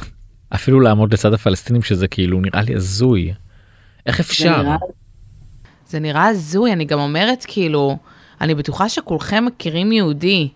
אפילו 0.55 0.79
לעמוד 0.79 1.13
לצד 1.13 1.33
הפלסטינים 1.33 1.83
שזה 1.83 2.07
כאילו 2.07 2.41
נראה 2.41 2.61
לי 2.61 2.75
הזוי. 2.75 3.33
איך 4.05 4.19
אפשר? 4.19 4.63
זה 5.87 5.99
נראה 5.99 6.25
הזוי, 6.25 6.73
אני 6.73 6.85
גם 6.85 6.99
אומרת 6.99 7.45
כאילו, 7.47 7.97
אני 8.41 8.55
בטוחה 8.55 8.89
שכולכם 8.89 9.45
מכירים 9.45 9.91
יהודי. 9.91 10.49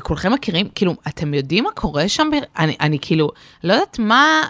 כולכם 0.00 0.32
מכירים, 0.32 0.68
כאילו, 0.74 0.94
אתם 1.08 1.34
יודעים 1.34 1.64
מה 1.64 1.70
קורה 1.74 2.08
שם? 2.08 2.30
אני, 2.58 2.76
אני 2.80 2.98
כאילו, 3.00 3.30
לא 3.64 3.72
יודעת 3.72 3.98
מה, 3.98 4.42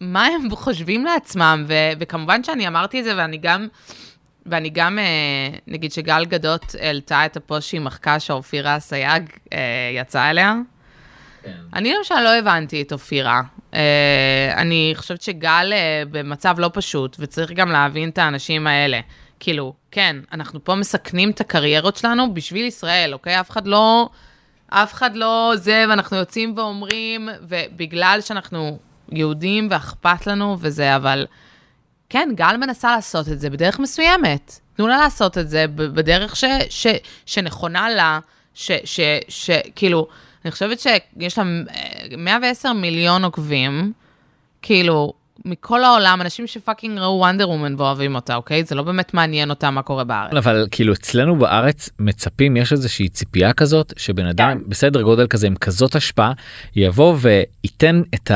מה 0.00 0.26
הם 0.26 0.50
חושבים 0.50 1.04
לעצמם, 1.04 1.64
ו, 1.68 1.74
וכמובן 2.00 2.44
שאני 2.44 2.68
אמרתי 2.68 3.00
את 3.00 3.04
זה, 3.04 3.16
ואני 3.16 3.38
גם, 3.38 3.68
ואני 4.46 4.70
גם, 4.70 4.98
אה, 4.98 5.58
נגיד 5.66 5.92
שגל 5.92 6.24
גדות 6.24 6.74
העלתה 6.80 7.26
את 7.26 7.36
הפוסט 7.36 7.68
שהיא 7.68 7.80
מחקה 7.80 8.20
שאופירה 8.20 8.76
אסייג 8.76 9.30
אה, 9.52 9.58
יצאה 9.94 10.30
אליה. 10.30 10.54
כן. 11.46 11.76
אני 11.78 11.94
למשל 11.94 12.20
לא 12.20 12.34
הבנתי 12.34 12.82
את 12.82 12.92
אופירה. 12.92 13.42
Uh, 13.72 13.76
אני 14.56 14.92
חושבת 14.96 15.22
שגל 15.22 15.72
uh, 15.72 16.08
במצב 16.10 16.54
לא 16.58 16.70
פשוט, 16.72 17.16
וצריך 17.18 17.52
גם 17.52 17.70
להבין 17.70 18.08
את 18.08 18.18
האנשים 18.18 18.66
האלה. 18.66 19.00
כאילו, 19.40 19.74
כן, 19.90 20.16
אנחנו 20.32 20.64
פה 20.64 20.74
מסכנים 20.74 21.30
את 21.30 21.40
הקריירות 21.40 21.96
שלנו 21.96 22.34
בשביל 22.34 22.66
ישראל, 22.66 23.12
אוקיי? 23.12 23.40
אף 23.40 23.50
אחד 23.50 23.66
לא... 23.66 24.08
אף 24.68 24.94
אחד 24.94 25.16
לא 25.16 25.52
זה, 25.54 25.84
ואנחנו 25.88 26.16
יוצאים 26.16 26.54
ואומרים, 26.56 27.28
ובגלל 27.42 28.18
שאנחנו 28.20 28.78
יהודים 29.12 29.68
ואכפת 29.70 30.26
לנו 30.26 30.56
וזה, 30.60 30.96
אבל 30.96 31.26
כן, 32.08 32.28
גל 32.34 32.56
מנסה 32.56 32.90
לעשות 32.90 33.28
את 33.28 33.40
זה 33.40 33.50
בדרך 33.50 33.78
מסוימת. 33.78 34.60
תנו 34.76 34.86
לה 34.86 34.96
לעשות 34.96 35.38
את 35.38 35.50
זה 35.50 35.64
בדרך 35.68 36.36
ש, 36.36 36.44
ש, 36.70 36.86
שנכונה 37.26 37.90
לה, 37.90 38.18
שכאילו, 39.28 40.08
אני 40.46 40.52
חושבת 40.52 40.80
שיש 40.80 41.38
לה 41.38 41.44
110 42.18 42.72
מיליון 42.72 43.24
עוקבים, 43.24 43.92
כאילו, 44.62 45.12
מכל 45.44 45.84
העולם, 45.84 46.20
אנשים 46.20 46.46
שפאקינג 46.46 46.98
ראו 46.98 47.18
וונדר 47.18 47.50
וומן 47.50 47.74
ואוהבים 47.78 48.14
אותה, 48.14 48.36
אוקיי? 48.36 48.64
זה 48.64 48.74
לא 48.74 48.82
באמת 48.82 49.14
מעניין 49.14 49.50
אותם 49.50 49.74
מה 49.74 49.82
קורה 49.82 50.04
בארץ. 50.04 50.34
אבל 50.34 50.66
כאילו 50.70 50.92
אצלנו 50.92 51.38
בארץ 51.38 51.90
מצפים, 51.98 52.56
יש 52.56 52.72
איזושהי 52.72 53.08
ציפייה 53.08 53.52
כזאת, 53.52 53.92
שבן 53.96 54.26
אדם 54.26 54.58
כן. 54.58 54.70
בסדר 54.70 55.02
גודל 55.02 55.26
כזה 55.26 55.46
עם 55.46 55.56
כזאת 55.56 55.94
השפעה, 55.94 56.32
יבוא 56.76 57.16
וייתן 57.20 58.02
את 58.14 58.30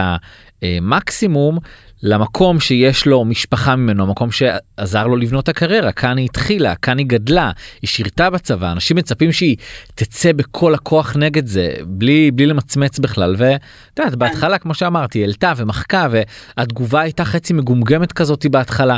המקסימום 0.62 1.58
למקום 2.02 2.60
שיש 2.60 3.06
לו 3.06 3.24
משפחה 3.24 3.76
ממנו, 3.76 4.06
מקום 4.06 4.28
שעזר 4.30 5.06
לו 5.06 5.16
לבנות 5.16 5.44
את 5.44 5.48
הקריירה, 5.48 5.92
כאן 5.92 6.16
היא 6.16 6.24
התחילה, 6.24 6.76
כאן 6.76 6.98
היא 6.98 7.06
גדלה, 7.06 7.50
היא 7.82 7.88
שירתה 7.88 8.30
בצבא, 8.30 8.72
אנשים 8.72 8.96
מצפים 8.96 9.32
שהיא 9.32 9.56
תצא 9.94 10.32
בכל 10.32 10.74
הכוח 10.74 11.16
נגד 11.16 11.46
זה, 11.46 11.74
בלי, 11.86 12.30
בלי 12.30 12.46
למצמץ 12.46 12.98
בכלל, 12.98 13.34
ואת 13.38 13.60
יודעת, 13.98 14.14
בהתחלה, 14.14 14.58
כמו 14.58 14.74
שאמרתי, 14.74 15.22
העלתה 15.22 15.52
ומחקה, 15.56 16.08
והתגובה 16.10 17.00
הייתה 17.00 17.24
חצי 17.24 17.52
מגומגמת 17.52 18.12
כזאת 18.12 18.46
בהתחלה. 18.46 18.96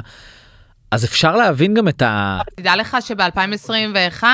אז 0.91 1.05
אפשר 1.05 1.37
להבין 1.37 1.75
גם 1.75 1.89
את 1.89 2.03
ה... 2.03 2.41
תדע 2.57 2.77
לך 2.77 2.97
שב-2021, 3.01 4.25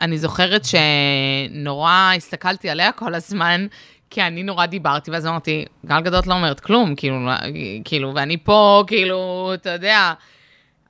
אני 0.00 0.18
זוכרת 0.18 0.62
שנורא 0.64 2.10
הסתכלתי 2.16 2.70
עליה 2.70 2.92
כל 2.92 3.14
הזמן, 3.14 3.66
כי 4.10 4.22
אני 4.22 4.42
נורא 4.42 4.66
דיברתי, 4.66 5.10
ואז 5.10 5.26
אמרתי, 5.26 5.64
גל 5.86 6.00
גדות 6.00 6.26
לא 6.26 6.34
אומרת 6.34 6.60
כלום, 6.60 6.94
כאילו, 6.94 7.16
כאילו, 7.84 8.12
ואני 8.14 8.36
פה, 8.44 8.84
כאילו, 8.86 9.50
אתה 9.54 9.70
יודע. 9.70 10.12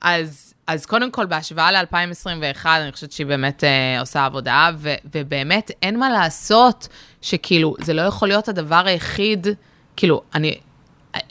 אז, 0.01 0.53
אז 0.67 0.85
קודם 0.85 1.11
כל, 1.11 1.25
בהשוואה 1.25 1.71
ל-2021, 1.71 2.65
אני 2.65 2.91
חושבת 2.91 3.11
שהיא 3.11 3.27
באמת 3.27 3.63
אה, 3.63 3.99
עושה 3.99 4.25
עבודה, 4.25 4.69
ו, 4.77 4.93
ובאמת 5.15 5.71
אין 5.81 5.99
מה 5.99 6.09
לעשות, 6.09 6.87
שכאילו, 7.21 7.75
זה 7.79 7.93
לא 7.93 8.01
יכול 8.01 8.27
להיות 8.27 8.47
הדבר 8.49 8.83
היחיד, 8.85 9.47
כאילו, 9.95 10.21
אני, 10.35 10.59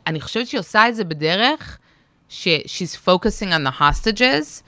אני 0.06 0.20
חושבת 0.20 0.46
שהיא 0.46 0.58
עושה 0.58 0.88
את 0.88 0.94
זה 0.96 1.04
בדרך, 1.04 1.78
ש- 2.28 2.48
she's 2.48 3.08
focusing 3.08 3.50
on 3.50 3.68
the 3.68 3.80
hostages, 3.80 4.62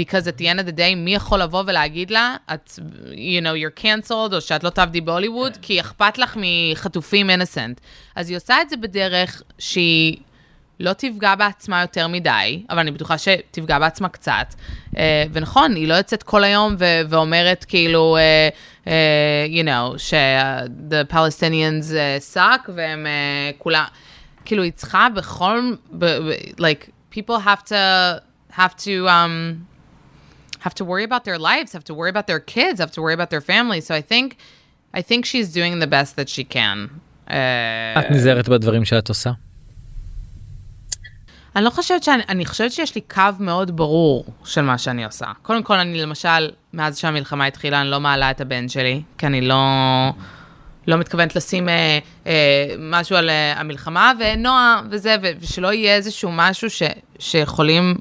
because 0.00 0.26
at 0.26 0.40
the 0.40 0.46
end 0.46 0.60
of 0.60 0.66
the 0.72 0.76
day, 0.78 0.94
מי 0.96 1.14
יכול 1.14 1.42
לבוא 1.42 1.62
ולהגיד 1.66 2.10
לה, 2.10 2.36
את, 2.54 2.78
you 3.12 3.42
know, 3.44 3.80
you're 3.80 3.82
cancelled, 3.82 4.34
או 4.34 4.40
שאת 4.40 4.64
לא 4.64 4.70
תעבדי 4.70 5.00
בהוליווד, 5.00 5.56
כי 5.62 5.80
אכפת 5.80 6.18
לך 6.18 6.36
מחטופים 6.40 7.30
innocent. 7.30 7.80
אז 8.16 8.28
היא 8.30 8.36
עושה 8.36 8.60
את 8.62 8.70
זה 8.70 8.76
בדרך 8.76 9.42
שהיא 9.58 10.16
לא 10.80 10.92
תפגע 10.92 11.34
בעצמה 11.34 11.80
יותר 11.80 12.08
מדי, 12.08 12.62
אבל 12.70 12.78
אני 12.78 12.90
בטוחה 12.90 13.18
שתפגע 13.18 13.78
בעצמה 13.78 14.08
קצת. 14.08 14.54
אה, 14.98 15.24
ונכון, 15.32 15.74
היא 15.74 15.88
לא 15.88 15.94
יוצאת 15.94 16.22
כל 16.22 16.44
היום 16.44 16.76
ו- 16.78 17.00
ואומרת 17.08 17.64
כאילו, 17.68 18.16
אה, 18.16 18.48
אה, 18.86 19.46
you 19.48 19.64
know, 19.66 19.98
ש-the 19.98 21.12
Palestinians 21.12 21.94
אה, 21.94 22.18
suck, 22.34 22.70
והם 22.74 23.06
אה, 23.06 23.50
כולם, 23.58 23.84
כאילו, 24.44 24.62
היא 24.62 24.72
צריכה 24.72 25.08
בכל, 25.14 25.74
ב- 25.92 26.04
ב- 26.04 26.60
like, 26.60 27.14
people 27.14 27.38
have 27.44 27.68
to, 27.68 27.74
have 28.56 28.74
to, 28.78 29.06
um, 29.06 29.70
have 30.66 30.74
to 30.74 30.84
worry 30.84 31.04
about 31.04 31.24
their 31.24 31.38
lives, 31.38 31.72
have 31.72 31.84
to 31.90 31.94
worry 31.94 32.10
about 32.10 32.26
their 32.26 32.40
kids, 32.54 32.76
have 32.80 32.92
to 32.92 33.02
worry 33.02 33.14
about 33.14 33.30
their 33.34 33.44
family. 33.52 33.80
So 33.80 33.94
I 33.94 34.02
think, 34.12 34.36
I 34.98 35.02
think 35.02 35.20
she's 35.24 35.48
doing 35.58 35.78
the 35.84 35.90
best 35.96 36.16
that 36.16 36.28
she 36.28 36.44
can. 36.44 36.88
אה, 37.30 38.00
את 38.00 38.10
נזהרת 38.10 38.48
בדברים 38.48 38.84
שאת 38.84 39.08
עושה? 39.08 39.30
אני 41.56 41.64
לא 41.64 41.70
חושבת 41.70 42.02
שאני, 42.02 42.22
אני 42.28 42.46
חושבת 42.46 42.72
שיש 42.72 42.94
לי 42.94 43.00
קו 43.00 43.22
מאוד 43.38 43.76
ברור 43.76 44.24
של 44.44 44.60
מה 44.60 44.78
שאני 44.78 45.04
עושה. 45.04 45.26
קודם 45.42 45.62
כל, 45.62 45.78
אני 45.78 46.02
למשל, 46.02 46.50
מאז 46.72 46.98
שהמלחמה 46.98 47.44
התחילה, 47.46 47.80
אני 47.80 47.90
לא 47.90 48.00
מעלה 48.00 48.30
את 48.30 48.40
הבן 48.40 48.68
שלי, 48.68 49.02
כי 49.18 49.26
אני 49.26 49.40
לא, 49.40 49.64
לא 50.86 50.96
מתכוונת 50.96 51.36
לשים 51.36 51.68
אה, 51.68 51.98
אה, 52.26 52.74
משהו 52.78 53.16
על 53.16 53.30
אה, 53.30 53.60
המלחמה, 53.60 54.12
ונועה 54.20 54.82
וזה, 54.90 55.16
ושלא 55.40 55.72
יהיה 55.72 55.94
איזשהו 55.94 56.30
משהו 56.32 56.70
ש, 56.70 56.82
שיכולים... 57.18 57.94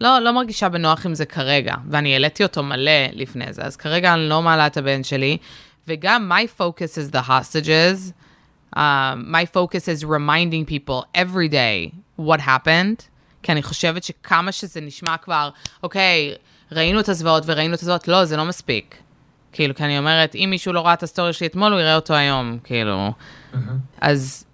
לא, 0.00 0.18
לא 0.18 0.32
מרגישה 0.32 0.68
בנוח 0.68 1.06
עם 1.06 1.14
זה 1.14 1.26
כרגע, 1.26 1.74
ואני 1.90 2.12
העליתי 2.12 2.42
אותו 2.42 2.62
מלא 2.62 3.06
לפני 3.12 3.52
זה, 3.52 3.62
אז 3.62 3.76
כרגע 3.76 4.14
אני 4.14 4.28
לא 4.28 4.42
מעלה 4.42 4.66
את 4.66 4.76
הבן 4.76 5.04
שלי, 5.04 5.36
וגם 5.88 6.32
my 6.32 6.60
focus 6.60 6.98
is 6.98 7.14
the 7.14 7.28
hostages. 7.28 8.12
Um, 8.76 8.78
my 9.30 9.46
focus 9.54 9.88
is 9.88 10.04
reminding 10.04 10.64
people 10.66 11.04
every 11.14 11.48
day 11.48 11.94
what 12.20 12.40
happened, 12.40 13.02
כי 13.42 13.52
אני 13.52 13.62
חושבת 13.62 14.04
שכמה 14.04 14.52
שזה 14.52 14.80
נשמע 14.80 15.16
כבר, 15.16 15.50
אוקיי, 15.82 16.34
ראינו 16.72 17.00
את 17.00 17.08
הזוועות 17.08 17.42
וראינו 17.46 17.74
את 17.74 17.80
הזוועות, 17.80 18.08
לא, 18.08 18.24
זה 18.24 18.36
לא 18.36 18.44
מספיק. 18.44 18.96
כאילו, 19.52 19.74
כי 19.74 19.84
אני 19.84 19.98
אומרת, 19.98 20.34
אם 20.34 20.46
מישהו 20.50 20.72
לא 20.72 20.80
ראה 20.80 20.92
את 20.92 21.02
הסטורי 21.02 21.32
שלי 21.32 21.46
אתמול, 21.46 21.72
הוא 21.72 21.80
יראה 21.80 21.96
אותו 21.96 22.14
היום, 22.14 22.58
כאילו. 22.64 23.12
אז 24.00 24.45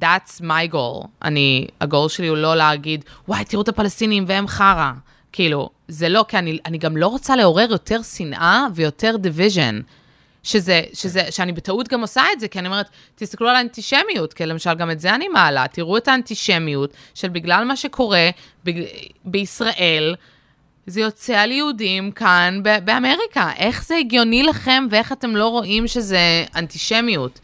that's 0.00 0.40
my 0.40 0.72
goal. 0.72 1.06
אני, 1.22 1.66
הגול 1.80 2.08
שלי 2.08 2.26
הוא 2.26 2.36
לא 2.36 2.56
להגיד, 2.56 3.04
וואי, 3.28 3.44
תראו 3.44 3.62
את 3.62 3.68
הפלסטינים 3.68 4.24
והם 4.28 4.48
חרא. 4.48 4.90
כאילו, 5.32 5.70
זה 5.88 6.08
לא, 6.08 6.24
כי 6.28 6.38
אני, 6.38 6.58
אני 6.66 6.78
גם 6.78 6.96
לא 6.96 7.06
רוצה 7.06 7.36
לעורר 7.36 7.66
יותר 7.70 8.02
שנאה 8.02 8.66
ויותר 8.74 9.16
division. 9.22 9.82
שזה, 10.42 10.82
שזה, 10.92 11.22
שאני 11.30 11.52
בטעות 11.52 11.88
גם 11.88 12.00
עושה 12.00 12.22
את 12.32 12.40
זה, 12.40 12.48
כי 12.48 12.58
אני 12.58 12.68
אומרת, 12.68 12.86
תסתכלו 13.14 13.48
על 13.48 13.56
האנטישמיות, 13.56 14.32
כי 14.32 14.46
למשל 14.46 14.74
גם 14.74 14.90
את 14.90 15.00
זה 15.00 15.14
אני 15.14 15.28
מעלה, 15.28 15.68
תראו 15.68 15.96
את 15.96 16.08
האנטישמיות 16.08 16.92
של 17.14 17.28
בגלל 17.28 17.64
מה 17.64 17.76
שקורה 17.76 18.30
ב, 18.66 18.70
בישראל, 19.24 20.14
זה 20.86 21.00
יוצא 21.00 21.36
על 21.36 21.50
יהודים 21.50 22.10
כאן 22.10 22.60
ב- 22.62 22.84
באמריקה. 22.84 23.50
איך 23.56 23.84
זה 23.84 23.96
הגיוני 23.96 24.42
לכם 24.42 24.86
ואיך 24.90 25.12
אתם 25.12 25.36
לא 25.36 25.48
רואים 25.48 25.88
שזה 25.88 26.44
אנטישמיות? 26.56 27.40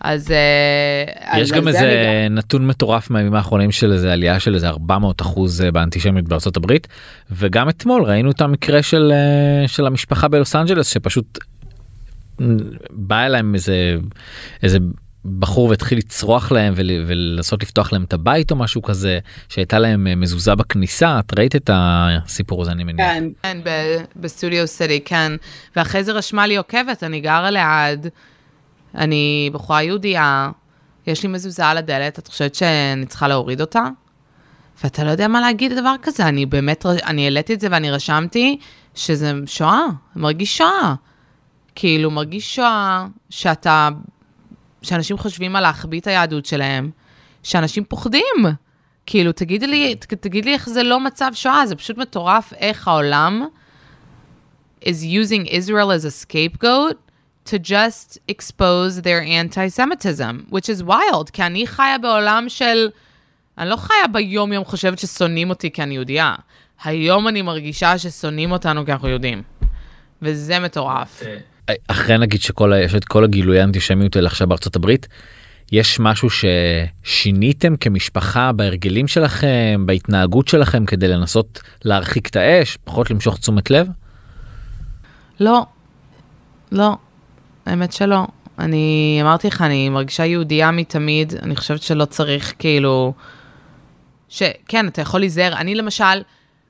אז... 0.00 0.30
אה, 0.30 1.38
יש 1.38 1.52
אז 1.52 1.58
גם 1.58 1.66
על 1.66 1.72
זה 1.72 1.78
איזה 1.78 2.26
נתון 2.30 2.66
מטורף 2.66 3.10
מהימים 3.10 3.34
האחרונים 3.34 3.72
של 3.72 3.92
איזה 3.92 4.12
עלייה 4.12 4.40
של 4.40 4.54
איזה 4.54 4.68
400 4.68 5.20
אחוז 5.20 5.62
אה, 5.62 5.70
באנטישמיות 5.70 6.28
בארצות 6.28 6.56
הברית 6.56 6.88
וגם 7.30 7.68
אתמול 7.68 8.02
ראינו 8.02 8.30
את 8.30 8.40
המקרה 8.40 8.82
של 8.82 9.12
אה, 9.12 9.68
של 9.68 9.86
המשפחה 9.86 10.28
בלוס 10.28 10.56
אנג'לס 10.56 10.88
שפשוט 10.88 11.38
בא 12.90 13.26
אליהם 13.26 13.54
איזה 13.54 13.96
איזה 14.62 14.78
בחור 15.38 15.68
והתחיל 15.68 15.98
לצרוח 15.98 16.52
להם 16.52 16.72
ול, 16.76 16.90
ולנסות 17.06 17.62
לפתוח 17.62 17.92
להם 17.92 18.04
את 18.04 18.12
הבית 18.12 18.50
או 18.50 18.56
משהו 18.56 18.82
כזה 18.82 19.18
שהייתה 19.48 19.78
להם 19.78 20.20
מזוזה 20.20 20.54
בכניסה 20.54 21.18
את 21.18 21.38
ראית 21.38 21.56
את 21.56 21.70
הסיפור 21.72 22.62
הזה 22.62 22.72
אני 22.72 22.84
מניח. 22.84 23.06
כן, 23.06 23.24
כן, 23.42 23.58
בסטודיו 24.16 24.66
סיטי, 24.66 25.00
כן. 25.04 25.32
ואחרי 25.76 26.04
זה 26.04 26.12
רשמה 26.12 26.46
לי 26.46 26.56
עוקבת, 26.56 27.02
אני 27.02 27.20
גרה 27.20 27.50
ליד, 27.50 28.06
אני 28.96 29.50
בחורה 29.52 29.82
יהודייה, 29.82 30.50
יש 31.06 31.22
לי 31.22 31.28
מזוזה 31.28 31.66
על 31.66 31.76
הדלת, 31.76 32.18
את 32.18 32.28
חושבת 32.28 32.54
שאני 32.54 33.06
צריכה 33.06 33.28
להוריד 33.28 33.60
אותה? 33.60 33.84
ואתה 34.84 35.04
לא 35.04 35.10
יודע 35.10 35.28
מה 35.28 35.40
להגיד 35.40 35.72
לדבר 35.72 35.94
כזה, 36.02 36.28
אני 36.28 36.46
באמת, 36.46 36.86
אני 36.86 37.24
העליתי 37.24 37.54
את 37.54 37.60
זה 37.60 37.68
ואני 37.70 37.90
רשמתי 37.90 38.58
שזה 38.94 39.32
שואה, 39.46 39.84
מרגיש 40.16 40.58
שואה. 40.58 40.94
כאילו, 41.74 42.10
מרגיש 42.10 42.56
שואה 42.56 43.06
שאתה, 43.30 43.88
שאנשים 44.82 45.18
חושבים 45.18 45.56
על 45.56 45.62
להחביא 45.62 46.00
את 46.00 46.06
היהדות 46.06 46.46
שלהם, 46.46 46.90
שאנשים 47.42 47.84
פוחדים. 47.84 48.44
כאילו, 49.06 49.32
תגידי 49.32 49.66
לי, 49.66 49.94
תגיד 49.94 50.44
לי 50.44 50.52
איך 50.52 50.68
זה 50.68 50.82
לא 50.82 51.00
מצב 51.00 51.30
שואה, 51.34 51.66
זה 51.66 51.76
פשוט 51.76 51.98
מטורף 51.98 52.52
איך 52.52 52.88
העולם 52.88 53.46
is 54.82 55.02
using 55.02 55.48
Israel 55.48 55.90
as 55.90 56.04
a 56.04 56.24
scapegoat 56.24 57.05
to 57.46 57.58
just 57.58 58.18
expose 58.28 59.02
their 59.02 59.22
anti-Semitism, 59.22 60.50
which 60.50 60.68
is 60.68 60.82
wild, 60.82 61.30
כי 61.32 61.42
אני 61.42 61.66
חיה 61.66 61.98
בעולם 61.98 62.44
של... 62.48 62.88
אני 63.58 63.70
לא 63.70 63.76
חיה 63.76 64.06
ביום-יום 64.12 64.64
חושבת 64.64 64.98
ששונאים 64.98 65.50
אותי 65.50 65.70
כי 65.70 65.82
אני 65.82 65.94
יהודייה. 65.94 66.34
היום 66.84 67.28
אני 67.28 67.42
מרגישה 67.42 67.98
ששונאים 67.98 68.52
אותנו 68.52 68.84
כי 68.84 68.92
אנחנו 68.92 69.08
יהודים. 69.08 69.42
וזה 70.22 70.58
מטורף. 70.58 71.22
אחרי 71.88 72.18
נגיד 72.18 72.42
שכל 72.42 72.72
יש 72.84 72.94
את 72.94 73.04
כל 73.04 73.24
הגילויי 73.24 73.60
האנטישמיות 73.60 74.16
האלה 74.16 74.28
עכשיו 74.28 74.46
בארצות 74.46 74.76
הברית. 74.76 75.08
יש 75.72 76.00
משהו 76.00 76.28
ששיניתם 76.30 77.76
כמשפחה 77.76 78.52
בהרגלים 78.52 79.08
שלכם 79.08 79.82
בהתנהגות 79.86 80.48
שלכם 80.48 80.86
כדי 80.86 81.08
לנסות 81.08 81.60
להרחיק 81.84 82.28
את 82.28 82.36
האש 82.36 82.78
פחות 82.84 83.10
למשוך 83.10 83.38
תשומת 83.38 83.70
לב. 83.70 83.88
לא, 85.40 85.66
לא, 86.72 86.96
האמת 87.66 87.92
שלא. 87.92 88.26
אני 88.58 89.18
אמרתי 89.22 89.48
לך, 89.48 89.62
אני 89.62 89.88
מרגישה 89.88 90.24
יהודייה 90.24 90.70
מתמיד, 90.70 91.34
אני 91.42 91.56
חושבת 91.56 91.82
שלא 91.82 92.04
צריך 92.04 92.54
כאילו... 92.58 93.12
שכן, 94.28 94.88
אתה 94.88 95.02
יכול 95.02 95.20
להיזהר. 95.20 95.52
אני 95.56 95.74
למשל 95.74 96.22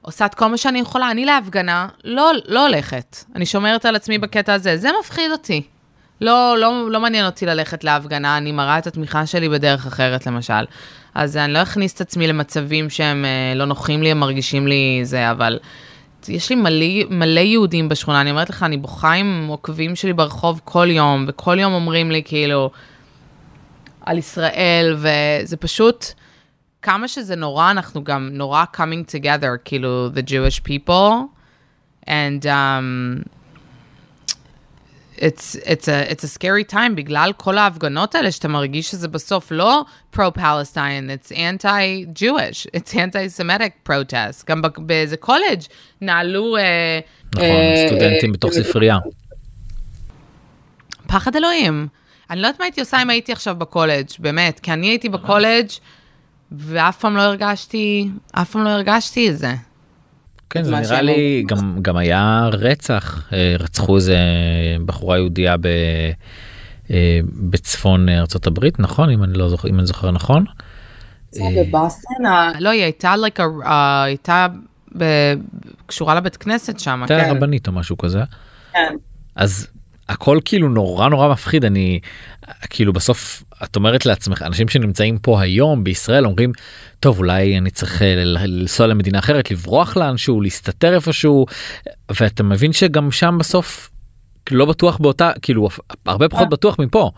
עושה 0.02 0.26
את 0.26 0.34
כל 0.34 0.46
מה 0.46 0.56
שאני 0.56 0.78
יכולה, 0.78 1.10
אני 1.10 1.24
להפגנה 1.24 1.88
לא, 2.04 2.32
לא 2.48 2.66
הולכת. 2.66 3.16
אני 3.34 3.46
שומרת 3.46 3.84
על 3.84 3.96
עצמי 3.96 4.18
בקטע 4.18 4.54
הזה, 4.54 4.76
זה 4.76 4.88
מפחיד 5.00 5.30
אותי. 5.32 5.62
לא, 6.20 6.56
לא, 6.58 6.90
לא 6.90 7.00
מעניין 7.00 7.26
אותי 7.26 7.46
ללכת 7.46 7.84
להפגנה, 7.84 8.36
אני 8.36 8.52
מראה 8.52 8.78
את 8.78 8.86
התמיכה 8.86 9.26
שלי 9.26 9.48
בדרך 9.48 9.86
אחרת 9.86 10.26
למשל. 10.26 10.64
אז 11.14 11.36
אני 11.36 11.52
לא 11.52 11.62
אכניס 11.62 11.94
את 11.94 12.00
עצמי 12.00 12.26
למצבים 12.26 12.90
שהם 12.90 13.24
אה, 13.24 13.54
לא 13.54 13.64
נוחים 13.64 14.02
לי, 14.02 14.10
הם 14.10 14.20
מרגישים 14.20 14.66
לי 14.66 15.00
זה, 15.02 15.30
אבל 15.30 15.58
יש 16.28 16.50
לי 16.50 16.56
מלא, 16.56 16.86
מלא 17.10 17.40
יהודים 17.40 17.88
בשכונה, 17.88 18.20
אני 18.20 18.30
אומרת 18.30 18.50
לך, 18.50 18.62
אני 18.62 18.76
בוכה 18.76 19.12
עם 19.12 19.46
עוקבים 19.48 19.96
שלי 19.96 20.12
ברחוב 20.12 20.60
כל 20.64 20.86
יום, 20.90 21.24
וכל 21.28 21.58
יום 21.58 21.72
אומרים 21.72 22.10
לי 22.10 22.22
כאילו 22.24 22.70
על 24.00 24.18
ישראל, 24.18 24.96
וזה 24.98 25.56
פשוט, 25.56 26.06
כמה 26.82 27.08
שזה 27.08 27.36
נורא, 27.36 27.70
אנחנו 27.70 28.04
גם 28.04 28.28
נורא 28.32 28.64
coming 28.76 29.10
together, 29.10 29.46
כאילו, 29.64 30.08
the 30.14 30.28
Jewish 30.30 30.60
people, 30.68 31.12
and 32.06 32.44
um, 32.44 33.28
it's, 35.18 35.56
it's, 35.56 35.88
a, 35.88 36.10
it's 36.10 36.24
a 36.24 36.28
scary 36.28 36.72
time 36.72 36.94
בגלל 36.94 37.32
כל 37.36 37.58
ההפגנות 37.58 38.14
האלה 38.14 38.32
שאתה 38.32 38.48
מרגיש 38.48 38.90
שזה 38.90 39.08
בסוף 39.08 39.50
לא 39.50 39.84
pro-Palestine, 40.14 41.10
it's 41.10 41.32
anti-Jewish, 41.32 42.66
it's 42.76 42.94
anti-Semitic 42.94 43.88
protest. 43.88 44.44
גם 44.48 44.62
באיזה 44.78 45.16
קולג' 45.16 45.60
נעלו 46.00 46.56
אה, 46.56 47.00
נכון 47.34 47.44
אה, 47.44 47.84
סטודנטים 47.86 48.30
אה, 48.30 48.34
בתוך 48.34 48.52
ספרייה. 48.52 48.98
פחד 51.06 51.36
אלוהים. 51.36 51.88
אני 52.30 52.40
לא 52.40 52.46
יודעת 52.46 52.60
מה 52.60 52.64
הייתי 52.64 52.80
עושה 52.80 53.02
אם 53.02 53.10
הייתי 53.10 53.32
עכשיו 53.32 53.56
בקולג', 53.56 54.06
באמת, 54.18 54.60
כי 54.60 54.72
אני 54.72 54.86
הייתי 54.86 55.08
בקולג' 55.08 55.68
ואף 56.52 56.98
פעם 56.98 57.16
לא 57.16 57.22
הרגשתי, 57.22 58.08
אף 58.32 58.50
פעם 58.50 58.64
לא 58.64 58.68
הרגשתי 58.68 59.30
את 59.30 59.38
זה. 59.38 59.54
כן 60.50 60.62
זה 60.64 60.70
נראה 60.76 61.02
לי 61.02 61.44
גם 61.48 61.78
גם 61.82 61.96
היה 61.96 62.48
רצח 62.52 63.28
אה, 63.32 63.56
רצחו 63.58 63.96
איזה 63.96 64.18
בחורה 64.86 65.16
יהודייה 65.18 65.56
ב, 65.56 65.66
אה, 66.90 67.20
בצפון 67.50 68.08
ארצות 68.08 68.46
הברית 68.46 68.80
נכון 68.80 69.10
אם 69.10 69.24
אני 69.24 69.38
לא 69.38 69.48
זוכר 69.48 69.68
אם 69.68 69.78
אני 69.78 69.86
זוכר 69.86 70.10
נכון. 70.10 70.44
זה 71.30 71.42
בבוסטון, 71.56 72.26
ה- 72.26 72.52
לא, 72.60 72.70
היא 72.70 72.82
הייתה, 72.82 73.14
like 73.14 73.38
a, 73.38 73.66
uh, 73.66 73.68
הייתה 74.04 74.46
ב- 74.98 75.34
קשורה 75.86 76.14
לבית 76.14 76.36
כנסת 76.36 76.80
שם, 76.80 77.02
הייתה 77.02 77.24
כן. 77.24 77.36
רבנית 77.36 77.68
או 77.68 77.72
משהו 77.72 77.98
כזה. 77.98 78.22
כן. 78.72 78.94
אז 79.36 79.68
הכל 80.08 80.38
כאילו 80.44 80.68
נורא 80.68 81.08
נורא 81.08 81.28
מפחיד 81.28 81.64
אני 81.64 82.00
כאילו 82.70 82.92
בסוף 82.92 83.42
את 83.64 83.76
אומרת 83.76 84.06
לעצמך 84.06 84.42
אנשים 84.42 84.68
שנמצאים 84.68 85.18
פה 85.18 85.40
היום 85.40 85.84
בישראל 85.84 86.26
אומרים 86.26 86.52
טוב 87.00 87.18
אולי 87.18 87.58
אני 87.58 87.70
צריך 87.70 88.02
אה, 88.02 88.14
לנסוע 88.24 88.86
למדינה 88.86 89.18
אחרת 89.18 89.50
לברוח 89.50 89.96
לאנשהו 89.96 90.40
להסתתר 90.40 90.94
איפשהו 90.94 91.46
ואתה 92.20 92.42
מבין 92.42 92.72
שגם 92.72 93.10
שם 93.10 93.36
בסוף 93.38 93.90
לא 94.50 94.64
בטוח 94.64 94.98
באותה 94.98 95.30
כאילו 95.42 95.68
הרבה 96.06 96.28
פחות 96.28 96.44
אה. 96.44 96.50
בטוח 96.50 96.78
מפה. 96.78 97.10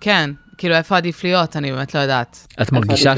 כן, 0.00 0.30
כאילו, 0.60 0.74
איפה 0.74 0.96
עדיף 0.96 1.24
להיות? 1.24 1.56
אני 1.56 1.72
באמת 1.72 1.94
לא 1.94 2.00
יודעת. 2.00 2.46
את 2.62 2.72
מרגישה 2.72 3.14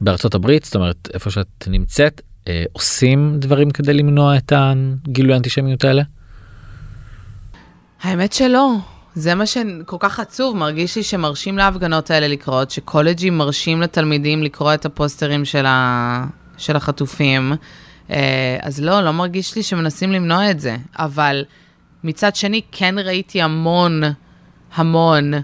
שבארצות 0.00 0.34
הברית, 0.34 0.64
זאת 0.64 0.74
אומרת, 0.74 1.08
איפה 1.14 1.30
שאת 1.30 1.64
נמצאת, 1.66 2.20
אה, 2.48 2.64
עושים 2.72 3.36
דברים 3.38 3.70
כדי 3.70 3.92
למנוע 3.92 4.36
את 4.36 4.52
הגילוי 4.56 5.32
האנטישמיות 5.32 5.84
האלה? 5.84 6.02
האמת 8.04 8.32
שלא. 8.32 8.72
זה 9.14 9.34
מה 9.34 9.46
שכל 9.46 9.96
כך 10.00 10.20
עצוב, 10.20 10.56
מרגיש 10.56 10.96
לי 10.96 11.02
שמרשים 11.02 11.58
להפגנות 11.58 12.10
האלה 12.10 12.28
לקרות, 12.28 12.70
שקולג'ים 12.70 13.38
מרשים 13.38 13.82
לתלמידים 13.82 14.42
לקרוא 14.42 14.74
את 14.74 14.84
הפוסטרים 14.84 15.44
של, 15.44 15.66
ה... 15.66 16.24
של 16.56 16.76
החטופים. 16.76 17.52
אה, 18.10 18.56
אז 18.62 18.80
לא, 18.80 19.00
לא 19.00 19.10
מרגיש 19.10 19.56
לי 19.56 19.62
שמנסים 19.62 20.12
למנוע 20.12 20.50
את 20.50 20.60
זה. 20.60 20.76
אבל 20.98 21.44
מצד 22.04 22.36
שני, 22.36 22.60
כן 22.72 22.94
ראיתי 22.98 23.42
המון, 23.42 24.02
המון, 24.74 25.34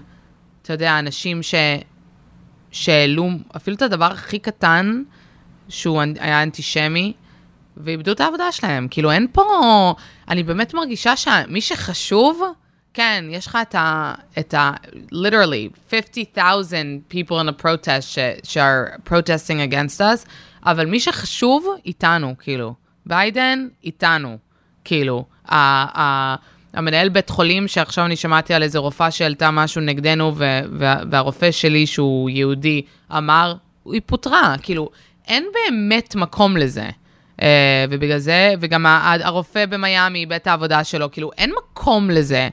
אתה 0.61 0.73
יודע, 0.73 0.99
אנשים 0.99 1.43
ש... 1.43 1.55
שהעלו 2.71 3.29
אפילו 3.55 3.75
את 3.75 3.81
הדבר 3.81 4.11
הכי 4.11 4.39
קטן, 4.39 5.03
שהוא 5.69 6.01
היה 6.19 6.43
אנטישמי, 6.43 7.13
ואיבדו 7.77 8.11
את 8.11 8.19
העבודה 8.19 8.51
שלהם. 8.51 8.87
כאילו, 8.91 9.11
אין 9.11 9.27
פה... 9.31 9.43
אני 10.31 10.43
באמת 10.43 10.73
מרגישה 10.73 11.15
שמי 11.15 11.61
שחשוב, 11.61 12.41
כן, 12.93 13.25
יש 13.29 13.47
לך 13.47 13.57
את 13.61 13.75
ה... 13.75 14.13
את 14.39 14.53
ה... 14.53 14.71
literally, 15.11 15.91
50,000 15.91 17.01
people 17.13 17.31
in 17.31 17.49
a 17.49 17.63
protest 17.63 18.01
ש... 18.01 18.19
ש-are 18.43 19.09
protesting 19.09 19.71
against 19.71 19.99
us, 19.99 20.29
אבל 20.65 20.85
מי 20.85 20.99
שחשוב, 20.99 21.65
איתנו, 21.85 22.35
כאילו. 22.39 22.73
ביידן, 23.05 23.67
איתנו. 23.83 24.37
כאילו, 24.83 25.25
ה... 25.49 25.55
ה... 26.01 26.35
המנהל 26.73 27.09
בית 27.09 27.29
חולים, 27.29 27.67
שעכשיו 27.67 28.05
אני 28.05 28.15
שמעתי 28.15 28.53
על 28.53 28.63
איזה 28.63 28.79
רופאה 28.79 29.11
שהעלתה 29.11 29.51
משהו 29.51 29.81
נגדנו, 29.81 30.33
ו- 30.35 30.59
וה- 30.71 31.01
והרופא 31.11 31.51
שלי, 31.51 31.87
שהוא 31.87 32.29
יהודי, 32.29 32.81
אמר, 33.17 33.53
היא 33.85 34.01
פוטרה. 34.05 34.55
כאילו, 34.61 34.89
אין 35.27 35.45
באמת 35.53 36.15
מקום 36.15 36.57
לזה. 36.57 36.89
Uh, 37.41 37.43
ובגלל 37.89 38.17
זה, 38.17 38.53
וגם 38.59 38.85
הרופא 39.23 39.65
במיאמי 39.65 40.19
איבד 40.19 40.33
את 40.33 40.47
העבודה 40.47 40.83
שלו, 40.83 41.11
כאילו, 41.11 41.31
אין 41.37 41.51
מקום 41.57 42.09
לזה. 42.09 42.49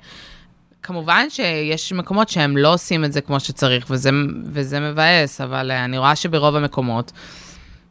כמובן 0.83 1.31
שיש 1.31 1.93
מקומות 1.93 2.29
שהם 2.29 2.57
לא 2.57 2.75
עושים 2.75 3.05
את 3.05 3.13
זה 3.13 3.21
כמו 3.21 3.41
שצריך, 3.41 3.87
וזה, 3.91 4.11
וזה 4.45 4.81
מבאס, 4.81 5.41
אבל 5.41 5.71
uh, 5.71 5.85
אני 5.85 5.99
רואה 5.99 6.17
שברוב 6.17 6.57
המקומות. 6.57 7.13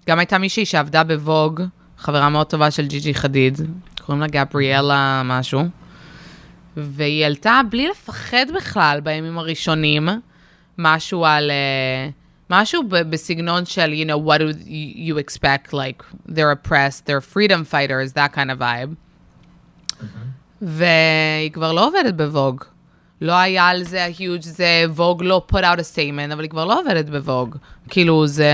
גם 0.08 0.20
הייתה 0.20 0.38
מישהי 0.38 0.66
שעבדה 0.66 1.04
בווג, 1.04 1.62
חברה 1.98 2.30
מאוד 2.30 2.48
טובה 2.48 2.72
של 2.72 2.88
ג'י 2.88 3.00
ג'י 3.00 3.14
חדיד, 3.14 3.62
קוראים 4.06 4.22
לה 4.22 4.28
גבריאלה 4.28 5.22
משהו, 5.26 5.62
והיא 6.78 7.24
העלתה 7.24 7.62
בלי 7.70 7.88
לפחד 7.88 8.46
בכלל 8.56 9.00
בימים 9.04 9.38
הראשונים, 9.38 10.10
משהו 10.78 11.26
על... 11.26 11.52
Uh, 11.52 12.17
משהו 12.50 12.84
בסגנון 12.90 13.66
של, 13.66 13.94
you 13.94 14.08
know, 14.10 14.30
what 14.30 14.40
do 14.40 14.54
you 14.96 15.18
expect, 15.18 15.74
like, 15.74 16.04
they're 16.30 16.52
oppressed, 16.52 17.06
they're 17.06 17.36
freedom 17.36 17.66
fighters, 17.66 18.14
that 18.14 18.34
kind 18.34 18.52
of 18.52 18.60
vibe. 18.60 18.96
והיא 20.62 21.52
כבר 21.52 21.74
לא 21.74 21.88
עובדת 21.88 22.14
בווג. 22.14 22.64
לא 23.22 23.34
היה 23.34 23.68
על 23.68 23.84
זה 23.84 24.06
ה-huge, 24.06 24.42
זה 24.42 24.86
ווג 24.90 25.24
לא 25.24 25.46
put 25.52 25.56
out 25.62 25.80
a 25.80 25.96
statement, 25.96 26.34
אבל 26.34 26.42
היא 26.42 26.50
כבר 26.50 26.66
לא 26.66 26.80
עובדת 26.80 27.10
בווג. 27.10 27.56
כאילו, 27.90 28.28
זה... 28.28 28.52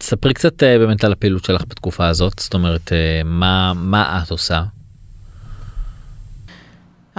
ספרי 0.00 0.34
קצת 0.34 0.62
אה, 0.62 0.78
באמת 0.78 1.04
על 1.04 1.12
הפעילות 1.12 1.44
שלך 1.44 1.62
בתקופה 1.68 2.08
הזאת, 2.08 2.38
זאת 2.38 2.54
אומרת, 2.54 2.92
אה, 2.92 3.22
מה, 3.24 3.72
מה 3.74 4.22
את 4.22 4.30
עושה? 4.30 4.62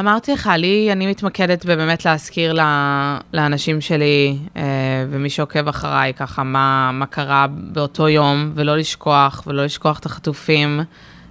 אמרתי 0.01 0.33
לך, 0.33 0.49
לי, 0.57 0.91
אני 0.91 1.07
מתמקדת 1.07 1.65
בבאמת 1.65 2.05
להזכיר 2.05 2.53
ל- 2.53 3.17
לאנשים 3.33 3.81
שלי, 3.81 4.37
אה, 4.57 4.61
ומי 5.09 5.29
שעוקב 5.29 5.67
אחריי, 5.67 6.13
ככה, 6.13 6.43
מה, 6.43 6.91
מה 6.93 7.05
קרה 7.05 7.47
באותו 7.49 8.09
יום, 8.09 8.51
ולא 8.55 8.77
לשכוח, 8.77 9.43
ולא 9.47 9.65
לשכוח 9.65 9.99
את 9.99 10.05
החטופים, 10.05 10.79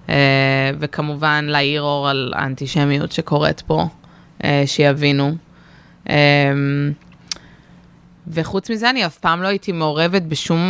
אה, 0.09 0.15
וכמובן 0.79 1.45
להעיר 1.47 1.81
אור 1.81 2.09
על 2.09 2.33
האנטישמיות 2.35 3.11
שקורית 3.11 3.61
פה, 3.61 3.87
אה, 4.43 4.63
שיבינו. 4.65 5.35
אה, 6.09 6.15
וחוץ 8.27 8.69
מזה, 8.69 8.89
אני 8.89 9.05
אף 9.05 9.17
פעם 9.17 9.41
לא 9.41 9.47
הייתי 9.47 9.71
מעורבת 9.71 10.21
בשום 10.21 10.61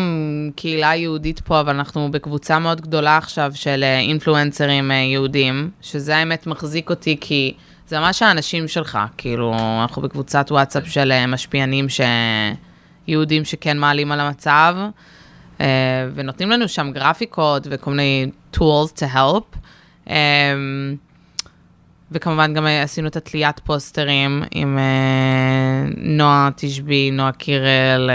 קהילה 0.55 0.95
יהודית 0.95 1.39
פה, 1.39 1.59
אבל 1.59 1.75
אנחנו 1.75 2.11
בקבוצה 2.11 2.59
מאוד 2.59 2.81
גדולה 2.81 3.17
עכשיו 3.17 3.51
של 3.55 3.83
אה, 3.83 3.99
אינפלואנסרים 3.99 4.91
אה, 4.91 4.95
יהודים, 4.95 5.69
שזה 5.81 6.15
האמת 6.15 6.47
מחזיק 6.47 6.89
אותי, 6.89 7.17
כי 7.21 7.53
זה 7.91 7.99
ממש 7.99 8.21
האנשים 8.21 8.67
שלך, 8.67 8.99
כאילו, 9.17 9.53
אנחנו 9.81 10.01
בקבוצת 10.01 10.51
וואטסאפ 10.51 10.87
של 10.87 11.11
אה, 11.11 11.27
משפיענים 11.27 11.89
ש... 11.89 12.01
יהודים 13.07 13.45
שכן 13.45 13.77
מעלים 13.77 14.11
על 14.11 14.19
המצב, 14.19 14.75
אה, 15.61 15.65
ונותנים 16.15 16.49
לנו 16.49 16.67
שם 16.67 16.91
גרפיקות 16.91 17.67
וכל 17.69 17.91
מיני 17.91 18.31
tools 18.55 18.91
to 18.95 19.15
help. 19.15 19.57
אה, 20.09 20.53
וכמובן 22.11 22.53
גם 22.53 22.65
עשינו 22.83 23.07
את 23.07 23.15
התליית 23.15 23.59
פוסטרים 23.59 24.43
עם 24.51 24.79
נועה 25.97 26.49
תשבי, 26.55 27.11
נועה 27.11 27.31
קירל, 27.31 28.09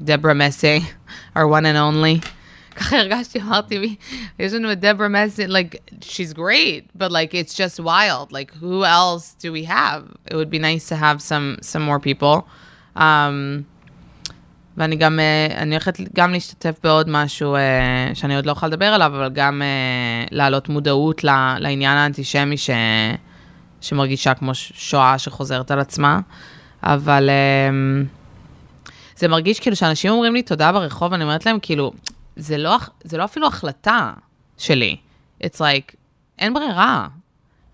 דברה 0.00 0.34
מסי, 0.34 0.80
our 1.36 1.40
one 1.40 1.64
and 1.64 1.76
only. 1.76 2.37
ככה 2.78 2.96
הרגשתי, 3.00 3.40
אמרתי 3.40 3.96
יש 4.38 4.52
לנו 4.52 4.72
את 4.72 4.80
דברה 4.80 5.08
מסי, 5.08 5.46
like, 5.46 5.94
she's 6.00 6.34
great, 6.34 6.98
but 6.98 7.10
like, 7.10 7.32
it's 7.34 7.54
just 7.54 7.80
wild. 7.80 8.32
Like, 8.32 8.50
who 8.60 8.84
else 8.84 9.34
do 9.42 9.52
we 9.52 9.64
have? 9.68 10.02
It 10.30 10.34
would 10.34 10.50
be 10.50 10.58
nice 10.58 10.88
to 10.88 10.96
have 10.96 11.20
some, 11.22 11.56
some 11.62 11.82
more 11.82 12.00
people. 12.00 12.42
Um, 12.96 13.64
ואני 14.76 14.96
גם, 14.96 15.20
אה, 15.20 15.62
אני 15.62 15.74
הולכת 15.74 15.94
גם 16.14 16.32
להשתתף 16.32 16.78
בעוד 16.82 17.08
משהו 17.08 17.54
אה, 17.56 18.10
שאני 18.14 18.36
עוד 18.36 18.46
לא 18.46 18.52
יכולה 18.52 18.70
לדבר 18.70 18.86
עליו, 18.86 19.12
אבל 19.16 19.30
גם 19.32 19.62
אה, 19.62 20.26
להעלות 20.30 20.68
מודעות 20.68 21.24
ל- 21.24 21.56
לעניין 21.58 21.96
האנטישמי 21.96 22.56
ש, 22.56 22.70
שמרגישה 23.80 24.34
כמו 24.34 24.54
שואה 24.54 25.18
שחוזרת 25.18 25.70
על 25.70 25.78
עצמה. 25.80 26.20
אבל 26.82 27.30
אה, 27.30 27.70
זה 29.16 29.28
מרגיש 29.28 29.60
כאילו 29.60 29.76
שאנשים 29.76 30.10
אומרים 30.10 30.34
לי 30.34 30.42
תודה 30.42 30.72
ברחוב, 30.72 31.12
אני 31.12 31.24
אומרת 31.24 31.46
להם 31.46 31.58
כאילו, 31.62 31.92
זה 32.38 32.58
לא, 32.58 32.76
זה 33.04 33.18
לא 33.18 33.24
אפילו 33.24 33.46
החלטה 33.46 34.12
שלי. 34.58 34.96
It's 35.44 35.58
like, 35.58 35.94
אין 36.38 36.54
ברירה. 36.54 37.08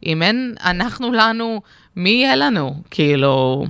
אם 0.07 0.23
אין 0.23 0.55
אנחנו 0.65 1.13
לנו, 1.13 1.61
מי 1.97 2.11
יהיה 2.11 2.37
לנו? 2.37 2.83
כאילו, 2.91 3.65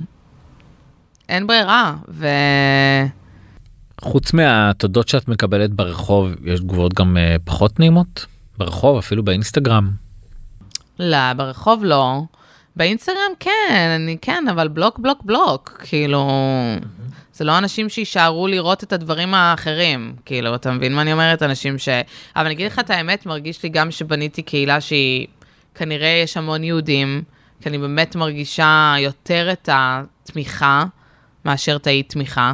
אין 1.29 1.47
ברירה. 1.47 1.95
ו... 2.09 2.27
חוץ 4.01 4.33
מהתודות 4.33 5.07
שאת 5.07 5.27
מקבלת 5.27 5.73
ברחוב, 5.73 6.27
יש 6.43 6.59
תגובות 6.59 6.93
גם 6.93 7.17
אה, 7.17 7.35
פחות 7.43 7.79
נעימות? 7.79 8.25
ברחוב, 8.57 8.97
אפילו 8.97 9.23
באינסטגרם. 9.23 9.91
לא, 10.99 11.33
ברחוב 11.33 11.83
לא. 11.83 12.21
באינסטגרם 12.75 13.31
כן, 13.39 13.91
אני 13.95 14.17
כן, 14.21 14.47
אבל 14.51 14.67
בלוק, 14.67 14.99
בלוק, 14.99 15.23
בלוק. 15.23 15.81
כאילו, 15.83 16.29
זה 17.35 17.43
לא 17.43 17.57
אנשים 17.57 17.89
שיישארו 17.89 18.47
לראות 18.47 18.83
את 18.83 18.93
הדברים 18.93 19.33
האחרים. 19.33 20.15
כאילו, 20.25 20.55
אתה 20.55 20.71
מבין 20.71 20.95
מה 20.95 21.01
אני 21.01 21.13
אומרת? 21.13 21.43
אנשים 21.43 21.77
ש... 21.77 21.89
אבל 22.35 22.45
אני 22.45 22.53
אגיד 22.53 22.71
לך 22.71 22.79
את 22.79 22.89
האמת, 22.89 23.25
מרגיש 23.25 23.63
לי 23.63 23.69
גם 23.69 23.91
שבניתי 23.91 24.41
קהילה 24.41 24.81
שהיא, 24.81 25.27
כנראה 25.75 26.21
יש 26.23 26.37
המון 26.37 26.63
יהודים, 26.63 27.23
כי 27.61 27.69
אני 27.69 27.77
באמת 27.77 28.15
מרגישה 28.15 28.95
יותר 28.99 29.49
את 29.51 29.69
התמיכה 29.71 30.83
מאשר 31.45 31.75
את 31.75 31.87
האי-תמיכה, 31.87 32.53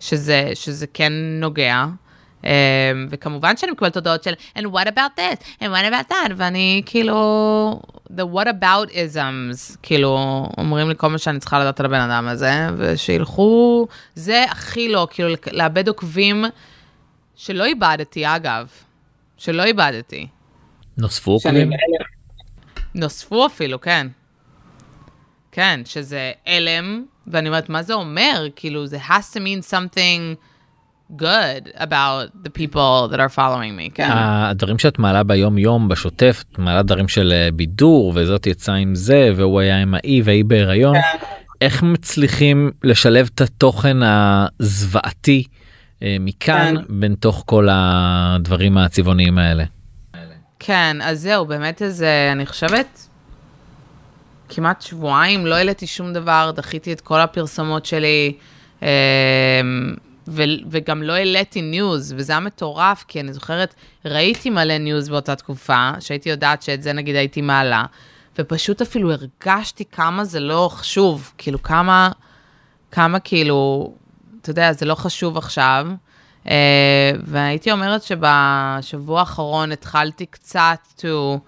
שזה, 0.00 0.50
שזה 0.54 0.86
כן 0.86 1.12
נוגע. 1.40 1.84
Um, 2.42 2.44
וכמובן 3.10 3.56
שאני 3.56 3.72
מקבלת 3.72 3.96
הודעות 3.96 4.22
של, 4.22 4.32
and 4.58 4.62
what 4.62 4.86
about 4.86 5.18
this, 5.18 5.60
and 5.60 5.66
what 5.66 5.92
about 5.92 6.10
that, 6.12 6.32
ואני 6.36 6.82
כאילו, 6.86 7.80
the 8.10 8.22
what 8.34 8.46
about 8.46 8.90
isms, 8.90 9.76
כאילו, 9.82 10.18
אומרים 10.58 10.88
לי 10.88 10.94
כל 10.96 11.08
מה 11.08 11.18
שאני 11.18 11.38
צריכה 11.38 11.60
לדעת 11.60 11.80
על 11.80 11.86
הבן 11.86 12.00
אדם 12.00 12.28
הזה, 12.28 12.52
ושילכו, 12.76 13.86
זה 14.14 14.44
הכי 14.44 14.88
לא, 14.88 15.08
כאילו, 15.10 15.34
לאבד 15.52 15.88
עוקבים 15.88 16.44
שלא 17.36 17.64
איבדתי, 17.64 18.26
אגב, 18.26 18.68
שלא 19.36 19.64
איבדתי. 19.64 20.26
נוספו 20.96 21.30
עוקבים? 21.30 21.70
נוספו 22.94 23.46
אפילו, 23.46 23.80
כן. 23.80 24.06
כן, 25.52 25.80
שזה 25.84 26.32
הלם, 26.46 27.04
ואני 27.26 27.48
אומרת, 27.48 27.68
מה 27.68 27.82
זה 27.82 27.94
אומר? 27.94 28.46
כאילו, 28.56 28.86
זה 28.86 28.98
has 29.08 29.34
to 29.34 29.38
mean 29.38 29.70
something 29.70 30.36
good 31.16 31.68
about 31.76 32.44
the 32.44 32.50
people 32.50 33.08
that 33.08 33.20
are 33.20 33.36
following 33.36 33.76
me, 33.78 33.94
כן. 33.94 34.08
הדברים 34.12 34.78
שאת 34.78 34.98
מעלה 34.98 35.22
ביום 35.22 35.58
יום 35.58 35.88
בשוטף, 35.88 36.44
את 36.52 36.58
מעלה 36.58 36.82
דברים 36.82 37.08
של 37.08 37.32
אה, 37.32 37.48
בידור 37.54 38.12
וזאת 38.14 38.46
יצאה 38.46 38.74
עם 38.74 38.94
זה 38.94 39.30
והוא 39.36 39.60
היה 39.60 39.82
עם 39.82 39.94
האי 39.94 40.22
והיא 40.24 40.44
בהיריון. 40.44 40.96
איך 41.60 41.82
מצליחים 41.82 42.70
לשלב 42.84 43.30
את 43.34 43.40
התוכן 43.40 43.96
הזוועתי 44.02 45.44
אה, 46.02 46.16
מכאן 46.20 46.74
כן. 46.76 47.00
בין 47.00 47.14
תוך 47.14 47.42
כל 47.46 47.68
הדברים 47.70 48.78
הצבעוניים 48.78 49.38
האלה? 49.38 49.64
כן, 50.58 50.96
אז 51.02 51.20
זהו, 51.20 51.46
באמת 51.46 51.82
איזה, 51.82 52.28
אני 52.32 52.46
חושבת, 52.46 53.08
כמעט 54.48 54.82
שבועיים 54.82 55.46
לא 55.46 55.54
העליתי 55.54 55.86
שום 55.86 56.12
דבר, 56.12 56.50
דחיתי 56.54 56.92
את 56.92 57.00
כל 57.00 57.20
הפרסומות 57.20 57.86
שלי, 57.86 58.32
אה, 58.82 58.88
ו- 60.28 60.42
וגם 60.70 61.02
לא 61.02 61.12
העליתי 61.12 61.62
news, 61.62 62.14
וזה 62.16 62.32
היה 62.32 62.40
מטורף, 62.40 63.04
כי 63.08 63.20
אני 63.20 63.32
זוכרת, 63.32 63.74
ראיתי 64.04 64.50
מלא 64.50 64.78
news 64.78 65.08
באותה 65.08 65.36
תקופה, 65.36 65.90
שהייתי 66.00 66.28
יודעת 66.28 66.62
שאת 66.62 66.82
זה 66.82 66.92
נגיד 66.92 67.16
הייתי 67.16 67.40
מעלה, 67.40 67.84
ופשוט 68.38 68.82
אפילו 68.82 69.12
הרגשתי 69.12 69.84
כמה 69.84 70.24
זה 70.24 70.40
לא 70.40 70.68
חשוב, 70.72 71.32
כאילו 71.38 71.62
כמה, 71.62 72.10
כמה 72.90 73.18
כאילו, 73.20 73.92
אתה 74.40 74.50
יודע, 74.50 74.72
זה 74.72 74.86
לא 74.86 74.94
חשוב 74.94 75.36
עכשיו. 75.36 75.86
Uh, 76.44 76.48
והייתי 77.24 77.72
אומרת 77.72 78.02
שבשבוע 78.02 79.20
האחרון 79.20 79.72
התחלתי 79.72 80.26
קצת 80.26 80.78
to 80.98 81.38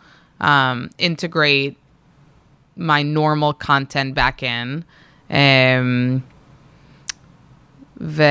um, 0.43 0.45
integrate 1.01 1.75
my 2.79 3.03
normal 3.03 3.67
content 3.67 4.15
back 4.15 4.43
in. 4.43 4.83
Um, 5.31 5.35
ו, 8.01 8.23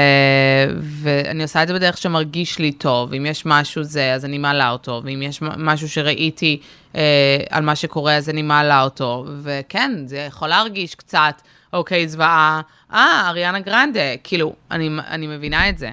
ואני 0.79 1.43
עושה 1.43 1.63
את 1.63 1.67
זה 1.67 1.73
בדרך 1.73 1.97
שמרגיש 1.97 2.59
לי 2.59 2.71
טוב, 2.71 3.13
אם 3.13 3.25
יש 3.25 3.45
משהו 3.45 3.83
זה, 3.83 4.13
אז 4.13 4.25
אני 4.25 4.37
מעלה 4.37 4.69
אותו, 4.69 5.01
ואם 5.05 5.21
יש 5.21 5.41
משהו 5.41 5.89
שראיתי 5.89 6.59
אה, 6.95 7.37
על 7.49 7.63
מה 7.63 7.75
שקורה, 7.75 8.15
אז 8.15 8.29
אני 8.29 8.41
מעלה 8.41 8.83
אותו, 8.83 9.25
וכן, 9.43 9.91
זה 10.05 10.17
יכול 10.17 10.47
להרגיש 10.47 10.95
קצת, 10.95 11.41
אוקיי, 11.73 12.07
זוועה, 12.07 12.61
אה, 12.93 13.29
אריאנה 13.29 13.59
גרנדה, 13.59 14.17
כאילו, 14.23 14.53
אני, 14.71 14.89
אני 15.07 15.27
מבינה 15.27 15.69
את 15.69 15.77
זה, 15.77 15.89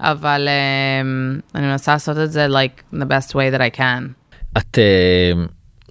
אבל 0.00 0.48
אה, 0.48 1.00
אני 1.54 1.66
מנסה 1.66 1.92
לעשות 1.92 2.16
את 2.18 2.32
זה, 2.32 2.46
like, 2.46 2.94
the 2.94 3.04
best 3.04 3.30
way 3.30 3.54
that 3.54 3.76
I 3.76 3.78
can. 3.78 4.20
את 4.58 4.78
אה, 4.78 5.32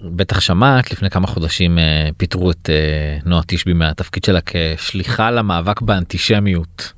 בטח 0.02 0.40
שמעת 0.40 0.92
לפני 0.92 1.10
כמה 1.10 1.28
חודשים 1.28 1.80
אה, 1.80 2.10
פיטרו 2.18 2.52
את 2.52 2.70
אה, 2.70 3.18
נועה 3.26 3.42
תשבי 3.48 3.74
מהתפקיד 3.74 4.24
שלה 4.24 4.40
כשליחה 4.46 5.32
למאבק 5.32 5.82
באנטישמיות. 5.82 6.94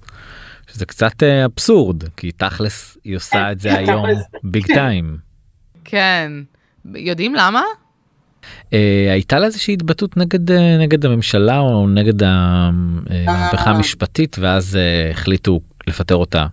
שזה 0.73 0.85
קצת 0.85 1.23
אה, 1.23 1.45
אבסורד 1.45 2.03
כי 2.17 2.31
תכלס 2.31 2.97
היא 3.03 3.15
עושה 3.15 3.51
את 3.51 3.59
זה 3.59 3.73
היום 3.79 4.05
ביג 4.43 4.65
טיים. 4.65 5.17
כן, 5.85 6.31
יודעים 6.95 7.35
למה? 7.35 7.61
אה, 8.73 9.07
הייתה 9.11 9.39
לה 9.39 9.45
איזושהי 9.45 9.73
התבטאות 9.73 10.17
נגד 10.17 10.51
אה, 10.51 10.77
נגד 10.77 11.05
הממשלה 11.05 11.59
או 11.59 11.87
נגד 11.87 12.23
המהפכה. 12.23 13.69
המשפטית 13.69 14.35
ואז 14.39 14.77
החליטו 15.11 15.59
לפטר 15.87 16.15
אותה. 16.15 16.47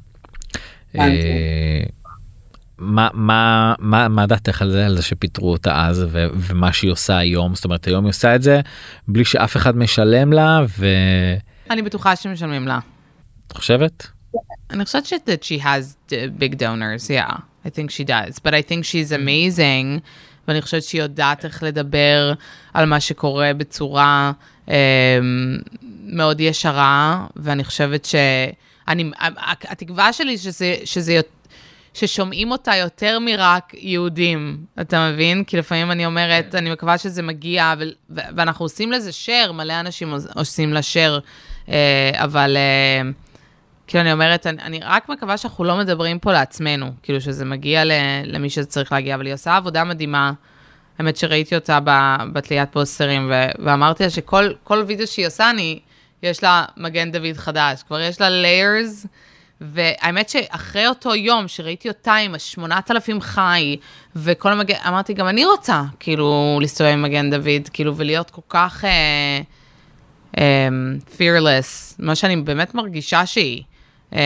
מה 2.79 3.09
מה 3.13 3.75
מה 3.79 4.09
מה 4.09 4.27
דעתך 4.27 4.63
על 4.63 4.71
זה 4.71 4.87
על 4.87 4.97
זה 4.97 5.03
שפיטרו 5.03 5.53
אותה 5.53 5.87
אז 5.87 6.07
ו- 6.09 6.27
ומה 6.35 6.73
שהיא 6.73 6.91
עושה 6.91 7.19
היום 7.19 7.55
זאת 7.55 7.65
אומרת 7.65 7.87
היום 7.87 8.05
היא 8.05 8.11
עושה 8.11 8.35
את 8.35 8.43
זה 8.43 8.61
בלי 9.09 9.25
שאף 9.25 9.57
אחד 9.57 9.77
משלם 9.77 10.33
לה 10.33 10.61
ואת 10.79 11.71
אני 11.71 11.83
בטוחה 11.83 12.17
שמשלמים 12.17 12.69
לה. 12.69 12.79
חושבת? 13.55 14.07
אני 14.71 14.85
חושבת 14.85 15.07
ש- 15.07 15.13
that 15.13 15.43
she 15.45 15.63
has 15.63 16.15
big 16.41 16.55
donors, 16.55 17.09
yeah, 17.11 17.35
I 17.67 17.71
think 17.71 17.91
she 17.91 18.05
does, 18.05 18.39
but 18.39 18.53
I 18.55 18.63
think 18.63 18.85
she's 18.85 19.13
amazing, 19.13 20.01
ואני 20.49 20.63
חושבת 20.63 20.83
שהיא 20.83 21.03
יודעת 21.03 21.45
איך 21.45 21.63
לדבר 21.63 22.33
על 22.75 22.87
מה 22.87 23.01
שקורה 23.01 23.51
בצורה 23.57 24.33
um, 24.67 24.71
מאוד 26.05 26.41
ישרה, 26.41 27.27
ואני 27.37 27.65
חושבת 27.65 28.05
ש... 28.05 28.15
אני, 28.89 29.11
התקווה 29.69 30.13
שלי 30.13 30.39
שזה, 30.39 30.75
שזה, 30.85 31.21
ששומעים 31.95 32.51
אותה 32.51 32.77
יותר 32.77 33.19
מרק 33.19 33.75
יהודים, 33.75 34.65
אתה 34.81 35.11
מבין? 35.13 35.45
כי 35.45 35.57
לפעמים 35.57 35.91
אני 35.91 36.07
אומרת, 36.07 36.55
אני 36.55 36.71
מקווה 36.71 36.99
שזה 36.99 37.23
מגיע, 37.23 37.75
ו- 37.79 37.85
ו- 38.11 38.21
ואנחנו 38.37 38.65
עושים 38.65 38.93
לזה 38.93 39.11
share, 39.27 39.53
מלא 39.53 39.81
אנשים 39.81 40.11
עוש- 40.11 40.27
עושים 40.35 40.73
לה 40.73 40.81
share, 40.81 41.21
אה, 41.69 42.11
אבל... 42.25 42.57
אה, 42.57 43.11
כאילו, 43.89 44.03
אני 44.03 44.13
אומרת, 44.13 44.47
אני, 44.47 44.63
אני 44.63 44.81
רק 44.83 45.09
מקווה 45.09 45.37
שאנחנו 45.37 45.65
לא 45.65 45.77
מדברים 45.77 46.19
פה 46.19 46.33
לעצמנו, 46.33 46.91
כאילו 47.03 47.21
שזה 47.21 47.45
מגיע 47.45 47.85
ל, 47.85 47.93
למי 48.25 48.51
שזה 48.51 48.67
צריך 48.67 48.93
להגיע, 48.93 49.15
אבל 49.15 49.27
היא 49.27 49.35
עושה 49.35 49.57
עבודה 49.57 49.85
מדהימה. 49.85 50.33
האמת 50.99 51.17
שראיתי 51.17 51.55
אותה 51.55 51.79
בתליית 52.33 52.73
פוסטרים, 52.73 53.31
ו- 53.31 53.65
ואמרתי 53.65 54.03
לה 54.03 54.11
שכל 54.11 54.51
כל 54.65 54.85
וידאו 54.87 55.07
שהיא 55.07 55.27
עושה, 55.27 55.51
אני, 55.51 55.81
יש 56.23 56.43
לה 56.43 56.65
מגן 56.77 57.13
דוד 57.13 57.37
חדש, 57.37 57.83
כבר 57.83 58.01
יש 58.01 58.21
לה 58.21 58.29
layers, 58.29 59.07
והאמת 59.61 60.29
שאחרי 60.29 60.87
אותו 60.87 61.15
יום 61.15 61.49
שראיתי 61.49 61.89
אותה 61.89 62.15
עם 62.15 62.35
ה-8,000 62.35 63.21
חי, 63.21 63.77
וכל 64.17 64.53
המגן, 64.53 64.77
אמרתי, 64.89 65.15
גם 65.15 65.29
אני 65.29 65.45
רוצה, 65.45 65.83
כאילו, 66.01 66.59
להסתובב 66.61 66.91
עם 66.91 67.03
מגן 67.03 67.31
דוד, 67.31 67.69
כאילו, 67.73 67.97
ולהיות 67.97 68.31
כל 68.31 68.43
כך... 68.49 68.85
אה, 68.85 69.41
um, 70.37 70.41
fearless, 71.19 71.95
מה 71.99 72.15
שאני 72.15 72.37
באמת 72.37 72.75
מרגישה 72.75 73.27
שהיא. 73.27 73.63
Um, 74.13 74.17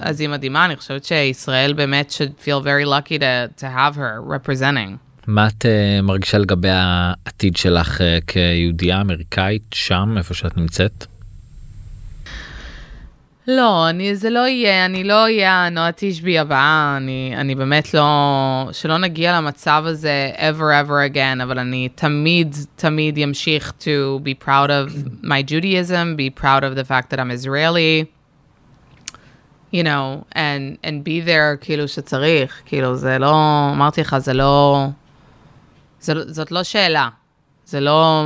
אז 0.00 0.20
היא 0.20 0.28
מדהימה, 0.28 0.64
אני 0.64 0.76
חושבת 0.76 1.04
שישראל 1.04 1.72
באמת 1.72 2.10
should 2.10 2.44
feel 2.44 2.60
very 2.64 2.84
lucky 2.84 3.18
to, 3.18 3.60
to 3.60 3.64
have 3.64 3.96
her 3.96 4.20
representing. 4.20 4.96
מה 5.26 5.46
את 5.46 5.64
uh, 5.64 6.02
מרגישה 6.02 6.38
לגבי 6.38 6.68
העתיד 6.70 7.56
שלך 7.56 8.00
uh, 8.00 8.04
כיהודייה 8.26 9.00
אמריקאית 9.00 9.62
שם 9.74 10.14
איפה 10.18 10.34
שאת 10.34 10.56
נמצאת. 10.56 11.06
לא, 13.48 13.88
אני, 13.88 14.16
זה 14.16 14.30
לא 14.30 14.48
יהיה, 14.48 14.84
אני 14.84 15.04
לא 15.04 15.22
אהיה 15.22 15.66
הנועה 15.66 15.90
תשבי 15.96 16.38
הבאה, 16.38 16.96
אני, 16.96 17.34
אני 17.36 17.54
באמת 17.54 17.94
לא, 17.94 18.68
שלא 18.72 18.98
נגיע 18.98 19.36
למצב 19.36 19.82
הזה 19.86 20.30
ever 20.36 20.86
ever 20.86 21.14
again, 21.14 21.42
אבל 21.42 21.58
אני 21.58 21.88
תמיד, 21.94 22.56
תמיד 22.76 23.18
ימשיך 23.18 23.72
to 23.80 24.20
be 24.24 24.44
proud 24.44 24.68
of 24.68 25.08
my 25.22 25.42
Judaism, 25.50 26.16
be 26.16 26.40
proud 26.40 26.62
of 26.62 26.76
the 26.76 26.84
fact 26.84 27.10
that 27.10 27.18
I'm 27.18 27.30
Israeli, 27.30 28.04
you 29.72 29.82
know, 29.82 30.34
and, 30.34 30.86
and 30.86 31.04
be 31.04 31.26
there 31.26 31.56
כאילו 31.60 31.88
שצריך, 31.88 32.62
כאילו 32.66 32.96
זה 32.96 33.18
לא, 33.18 33.34
אמרתי 33.72 34.00
לך, 34.00 34.18
זה 34.18 34.32
לא, 34.32 34.86
זה, 36.00 36.14
לא- 36.14 36.24
זאת 36.26 36.52
לא 36.52 36.62
שאלה, 36.62 37.08
זה 37.66 37.80
לא, 37.80 38.24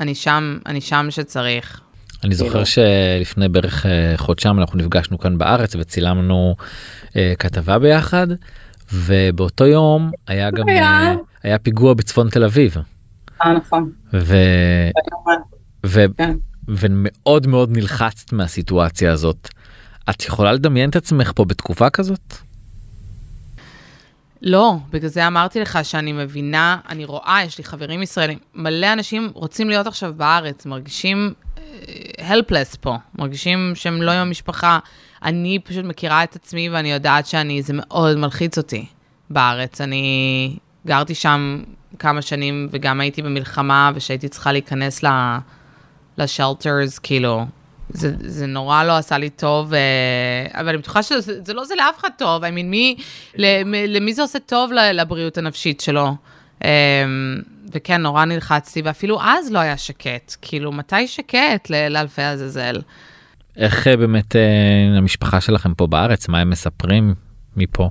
אני 0.00 0.14
שם, 0.14 0.58
אני 0.66 0.80
שם 0.80 1.06
שצריך. 1.10 1.80
אני 2.24 2.34
זוכר 2.34 2.64
שלפני 2.64 3.48
בערך 3.48 3.86
אה, 3.86 4.12
חודשיים 4.16 4.58
אנחנו 4.58 4.78
נפגשנו 4.78 5.18
כאן 5.18 5.38
בארץ 5.38 5.76
וצילמנו 5.78 6.56
אה, 7.16 7.32
כתבה 7.38 7.78
ביחד 7.78 8.26
ובאותו 8.92 9.66
יום 9.66 10.10
היה 10.26 10.50
גם 10.50 10.68
היה. 10.68 10.82
אה, 10.84 11.14
היה 11.42 11.58
פיגוע 11.58 11.94
בצפון 11.94 12.28
תל 12.30 12.44
אביב 12.44 12.76
אה, 13.44 13.52
נכון. 13.52 13.92
ו, 14.12 14.36
כמובן. 15.10 15.40
ו, 15.86 16.04
כן. 16.16 16.36
ומאוד 16.68 17.46
מאוד 17.46 17.70
נלחצת 17.76 18.32
מהסיטואציה 18.32 19.12
הזאת. 19.12 19.48
את 20.10 20.24
יכולה 20.24 20.52
לדמיין 20.52 20.90
את 20.90 20.96
עצמך 20.96 21.32
פה 21.34 21.44
בתקופה 21.44 21.90
כזאת? 21.90 22.34
לא, 24.42 24.76
בגלל 24.90 25.08
זה 25.08 25.26
אמרתי 25.26 25.60
לך 25.60 25.78
שאני 25.82 26.12
מבינה, 26.12 26.78
אני 26.88 27.04
רואה, 27.04 27.40
יש 27.46 27.58
לי 27.58 27.64
חברים 27.64 28.02
ישראלים, 28.02 28.38
מלא 28.54 28.92
אנשים 28.92 29.30
רוצים 29.34 29.68
להיות 29.68 29.86
עכשיו 29.86 30.14
בארץ, 30.16 30.66
מרגישים 30.66 31.32
אה, 31.58 31.62
helpless 32.18 32.76
פה, 32.80 32.96
מרגישים 33.18 33.72
שהם 33.74 34.02
לא 34.02 34.10
עם 34.10 34.18
המשפחה. 34.18 34.78
אני 35.22 35.58
פשוט 35.64 35.84
מכירה 35.84 36.24
את 36.24 36.36
עצמי 36.36 36.68
ואני 36.68 36.92
יודעת 36.92 37.26
שאני, 37.26 37.62
זה 37.62 37.72
מאוד 37.76 38.16
מלחיץ 38.16 38.58
אותי 38.58 38.86
בארץ. 39.30 39.80
אני 39.80 40.56
גרתי 40.86 41.14
שם 41.14 41.62
כמה 41.98 42.22
שנים 42.22 42.68
וגם 42.70 43.00
הייתי 43.00 43.22
במלחמה 43.22 43.90
ושהייתי 43.94 44.28
צריכה 44.28 44.52
להיכנס. 44.52 45.04
לשלטרס, 46.18 46.98
כאילו, 46.98 47.46
זה, 47.90 48.12
זה 48.20 48.46
נורא 48.46 48.84
לא 48.84 48.96
עשה 48.96 49.18
לי 49.18 49.30
טוב, 49.30 49.74
אה, 49.74 49.80
אבל 50.60 50.68
אני 50.68 50.78
בטוחה 50.78 51.02
שזה 51.02 51.40
זה 51.44 51.54
לא 51.54 51.62
עושה 51.62 51.74
לאף 51.74 51.98
אחד 52.00 52.08
טוב, 52.18 52.44
I 52.44 52.48
mean, 52.48 52.64
מי, 52.64 52.96
למ- 53.36 53.74
למי 53.88 54.14
זה 54.14 54.22
עושה 54.22 54.38
טוב 54.38 54.70
לבריאות 54.72 55.38
הנפשית 55.38 55.80
שלו? 55.80 56.16
אה, 56.64 57.04
וכן, 57.72 58.02
נורא 58.02 58.24
נלחצתי, 58.24 58.82
ואפילו 58.84 59.20
אז 59.22 59.52
לא 59.52 59.58
היה 59.58 59.76
שקט, 59.76 60.34
כאילו, 60.42 60.72
מתי 60.72 61.06
שקט 61.06 61.70
לאלפי 61.90 62.22
עזאזל? 62.22 62.80
איך 63.56 63.86
אה, 63.88 63.96
באמת 63.96 64.36
המשפחה 64.98 65.40
שלכם 65.40 65.74
פה 65.74 65.86
בארץ 65.86 66.28
מה 66.28 66.40
הם 66.40 66.50
מספרים 66.50 67.14
מפה? 67.56 67.90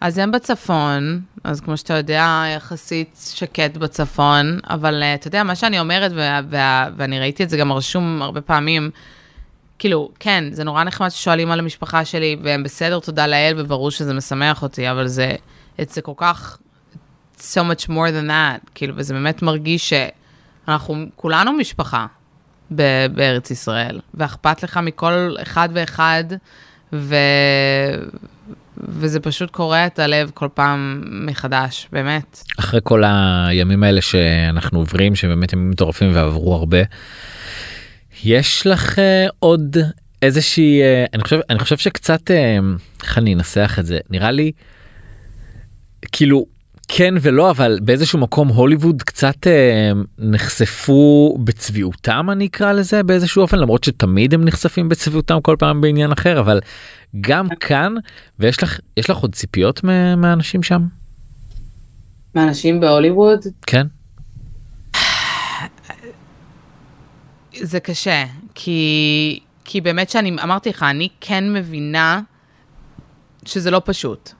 אז 0.00 0.18
הם 0.18 0.32
בצפון, 0.32 1.20
אז 1.44 1.60
כמו 1.60 1.76
שאתה 1.76 1.94
יודע, 1.94 2.44
יחסית 2.56 3.18
שקט 3.34 3.76
בצפון, 3.76 4.58
אבל 4.70 5.02
uh, 5.02 5.20
אתה 5.20 5.28
יודע, 5.28 5.42
מה 5.42 5.54
שאני 5.54 5.80
אומרת, 5.80 6.12
וה, 6.14 6.40
וה, 6.48 6.88
ואני 6.96 7.20
ראיתי 7.20 7.44
את 7.44 7.50
זה 7.50 7.56
גם 7.56 7.72
רשום 7.72 8.22
הרבה 8.22 8.40
פעמים, 8.40 8.90
כאילו, 9.78 10.10
כן, 10.18 10.44
זה 10.52 10.64
נורא 10.64 10.84
נחמד 10.84 11.08
ששואלים 11.08 11.50
על 11.50 11.58
המשפחה 11.58 12.04
שלי, 12.04 12.36
והם 12.42 12.62
בסדר, 12.62 13.00
תודה 13.00 13.26
לאל, 13.26 13.54
וברור 13.56 13.90
שזה 13.90 14.14
משמח 14.14 14.62
אותי, 14.62 14.90
אבל 14.90 15.06
זה, 15.06 15.34
זה 15.80 16.02
כל 16.02 16.12
כך, 16.16 16.58
so 17.38 17.60
much 17.72 17.88
more 17.88 18.10
than 18.10 18.28
that, 18.28 18.70
כאילו, 18.74 18.94
וזה 18.96 19.14
באמת 19.14 19.42
מרגיש 19.42 19.92
שאנחנו 20.66 21.04
כולנו 21.16 21.52
משפחה 21.52 22.06
ב- 22.74 23.06
בארץ 23.14 23.50
ישראל, 23.50 24.00
ואכפת 24.14 24.62
לך 24.62 24.76
מכל 24.76 25.34
אחד 25.42 25.68
ואחד, 25.72 26.24
ו... 26.92 27.14
וזה 28.88 29.20
פשוט 29.20 29.50
קורע 29.50 29.86
את 29.86 29.98
הלב 29.98 30.30
כל 30.34 30.48
פעם 30.54 31.02
מחדש, 31.26 31.88
באמת. 31.92 32.42
אחרי 32.58 32.80
כל 32.82 33.02
הימים 33.06 33.82
האלה 33.82 34.00
שאנחנו 34.00 34.78
עוברים, 34.78 35.14
שבאמת 35.14 35.52
ימים 35.52 35.70
מטורפים 35.70 36.10
ועברו 36.14 36.54
הרבה, 36.54 36.78
יש 38.24 38.66
לך 38.66 38.98
אה, 38.98 39.26
עוד 39.38 39.76
איזושהי, 40.22 40.82
אה, 40.82 41.04
אני 41.14 41.22
חושב, 41.22 41.40
אני 41.50 41.58
חושב 41.58 41.76
שקצת, 41.76 42.30
אה, 42.30 42.58
איך 43.02 43.18
אני 43.18 43.34
אנסח 43.34 43.76
את 43.78 43.86
זה, 43.86 43.98
נראה 44.10 44.30
לי, 44.30 44.52
כאילו, 46.12 46.46
כן 46.92 47.14
ולא, 47.20 47.50
אבל 47.50 47.78
באיזשהו 47.82 48.18
מקום 48.18 48.48
הוליווד 48.48 49.02
קצת 49.02 49.46
אה, 49.46 49.90
נחשפו 50.18 51.38
בצביעותם, 51.44 52.26
אני 52.32 52.46
אקרא 52.46 52.72
לזה, 52.72 53.02
באיזשהו 53.02 53.42
אופן, 53.42 53.58
למרות 53.58 53.84
שתמיד 53.84 54.34
הם 54.34 54.44
נחשפים 54.44 54.88
בצביעותם 54.88 55.38
כל 55.42 55.56
פעם 55.58 55.80
בעניין 55.80 56.12
אחר, 56.12 56.40
אבל 56.40 56.60
גם 57.20 57.48
כאן, 57.60 57.94
ויש 58.38 58.62
לך, 58.62 58.78
יש 58.96 59.10
לך 59.10 59.16
עוד 59.16 59.34
ציפיות 59.34 59.84
מה- 59.84 60.16
מהאנשים 60.16 60.62
שם? 60.62 60.82
מאנשים 62.34 62.80
בהוליווד? 62.80 63.40
כן? 63.66 63.86
זה 67.62 67.80
קשה, 67.80 68.24
כי, 68.54 69.40
כי 69.64 69.80
באמת 69.80 70.10
שאני, 70.10 70.36
אמרתי 70.42 70.68
לך, 70.70 70.82
אני 70.82 71.08
כן 71.20 71.52
מבינה 71.52 72.20
שזה 73.44 73.70
לא 73.70 73.82
פשוט. 73.84 74.32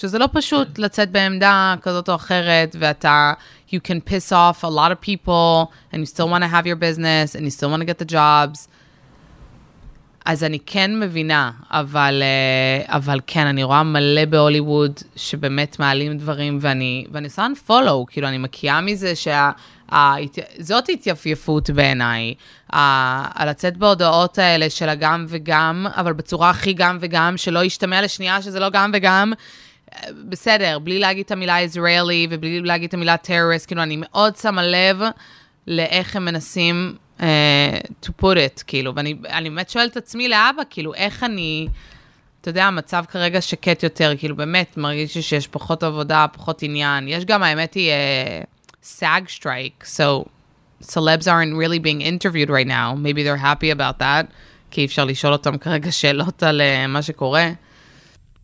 שזה 0.00 0.18
לא 0.18 0.28
פשוט 0.32 0.78
לצאת 0.78 1.10
בעמדה 1.10 1.74
כזאת 1.82 2.08
או 2.08 2.14
אחרת, 2.14 2.76
ואתה, 2.78 3.32
you 3.70 3.78
can 3.86 4.08
piss 4.10 4.32
off 4.32 4.64
a 4.64 4.68
lot 4.68 4.90
of 4.90 5.00
people, 5.06 5.70
and 5.92 5.96
you 5.96 6.06
still 6.06 6.28
want 6.28 6.42
to 6.44 6.48
have 6.48 6.66
your 6.66 6.76
business, 6.76 7.34
and 7.36 7.42
you 7.44 7.50
still 7.50 7.70
want 7.70 7.80
to 7.80 7.86
get 7.86 8.08
the 8.08 8.12
jobs. 8.12 8.68
אז 10.24 10.44
אני 10.44 10.58
כן 10.66 11.00
מבינה, 11.00 11.50
אבל, 11.70 12.22
אה, 12.22 12.96
אבל 12.96 13.20
כן, 13.26 13.46
אני 13.46 13.62
רואה 13.62 13.82
מלא 13.82 14.24
בהוליווד 14.24 14.92
שבאמת 15.16 15.78
מעלים 15.78 16.18
דברים, 16.18 16.58
ואני, 16.60 17.06
ואני 17.12 17.26
עושה 17.26 17.46
unfollow, 17.46 18.04
כאילו, 18.08 18.28
אני 18.28 18.38
מקיאה 18.38 18.80
מזה 18.80 19.16
שה... 19.16 19.50
ה- 19.92 20.14
זאת 20.58 20.88
התייפייפות 20.88 21.70
בעיניי, 21.70 22.34
הלצאת 22.70 23.76
בהודעות 23.76 24.38
האלה 24.38 24.70
של 24.70 24.88
הגם 24.88 25.26
וגם, 25.28 25.86
אבל 25.96 26.12
בצורה 26.12 26.50
הכי 26.50 26.72
גם 26.72 26.98
וגם, 27.00 27.36
שלא 27.36 27.64
ישתמע 27.64 28.02
לשנייה 28.02 28.42
שזה 28.42 28.60
לא 28.60 28.70
גם 28.70 28.90
וגם. 28.94 29.32
בסדר, 30.28 30.78
בלי 30.78 30.98
להגיד 30.98 31.24
את 31.24 31.30
המילה 31.30 31.64
Israeli 31.64 32.26
ובלי 32.30 32.60
להגיד 32.60 32.88
את 32.88 32.94
המילה 32.94 33.16
terrorist, 33.24 33.66
כאילו, 33.66 33.82
אני 33.82 33.96
מאוד 34.00 34.36
שמה 34.36 34.62
לב 34.62 35.00
לאיך 35.66 36.16
הם 36.16 36.24
מנסים 36.24 36.96
uh, 37.18 37.22
to 38.04 38.08
put 38.22 38.36
it, 38.36 38.62
כאילו, 38.66 38.94
ואני 38.94 39.14
אני 39.28 39.50
באמת 39.50 39.70
שואלת 39.70 39.92
את 39.92 39.96
עצמי 39.96 40.28
לאבא, 40.28 40.62
כאילו, 40.70 40.94
איך 40.94 41.24
אני, 41.24 41.68
אתה 42.40 42.48
יודע, 42.48 42.64
המצב 42.64 43.04
כרגע 43.08 43.40
שקט 43.40 43.82
יותר, 43.82 44.12
כאילו, 44.18 44.36
באמת, 44.36 44.76
מרגיש 44.76 45.14
לי 45.16 45.22
שיש 45.22 45.46
פחות 45.46 45.82
עבודה, 45.82 46.26
פחות 46.32 46.62
עניין. 46.62 47.08
יש 47.08 47.24
גם, 47.24 47.42
האמת 47.42 47.74
היא, 47.74 47.90
uh, 47.90 48.84
SAG 49.00 49.40
strike, 49.40 49.84
so 49.96 50.24
celebs 50.82 51.26
aren't 51.26 51.54
really 51.56 51.78
being 51.78 52.00
interviewed 52.00 52.50
right 52.50 52.68
now, 52.68 52.94
maybe 52.94 53.22
they're 53.22 53.44
happy 53.44 53.70
about 53.78 53.98
that, 53.98 54.26
כי 54.70 54.80
אי 54.80 54.86
אפשר 54.86 55.04
לשאול 55.04 55.32
אותם 55.32 55.58
כרגע 55.58 55.92
שאלות 55.92 56.42
על 56.42 56.60
uh, 56.60 56.86
מה 56.86 57.02
שקורה. 57.02 57.50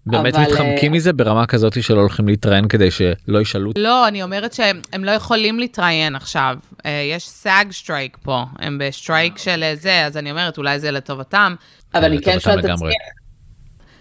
באמת 0.07 0.35
אבל, 0.35 0.42
מתחמקים 0.42 0.92
אה, 0.92 0.97
מזה 0.97 1.12
ברמה 1.12 1.47
כזאת 1.47 1.83
שלא 1.83 2.01
הולכים 2.01 2.29
להתראיין 2.29 2.69
כדי 2.69 2.90
שלא 2.90 3.40
ישאלו 3.40 3.71
לא, 3.79 4.09
אני 4.09 4.23
אומרת 4.23 4.53
שהם 4.53 4.81
הם 4.92 5.05
לא 5.05 5.11
יכולים 5.11 5.59
להתראיין 5.59 6.16
עכשיו. 6.16 6.57
Uh, 6.73 6.88
יש 7.12 7.29
SAG 7.29 7.72
strike 7.72 8.16
פה, 8.23 8.45
הם 8.59 8.79
ב 8.81 8.89
strike 8.89 9.38
של 9.38 9.62
אה, 9.62 9.75
זה, 9.77 10.05
אז 10.05 10.16
אני 10.16 10.31
אומרת, 10.31 10.59
אולי 10.59 10.81
זה 10.81 10.90
לטובתם. 10.90 11.55
אבל 11.95 12.05
אני 12.05 12.23
כן 12.23 12.40
שואלת 12.40 12.64
את. 12.64 12.71
עצמי, 12.71 12.92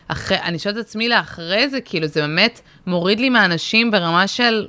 אחרי, 0.08 0.38
אני 0.40 0.60
שואלת 0.60 0.78
את 0.78 0.82
עצמי 0.82 1.10
לאחרי 1.10 1.70
זה, 1.70 1.82
כאילו, 1.82 2.08
זה 2.08 2.22
באמת 2.22 2.62
מוריד 2.88 3.20
לי 3.20 3.30
מהאנשים 3.30 3.92
ברמה 3.92 4.28
של... 4.28 4.68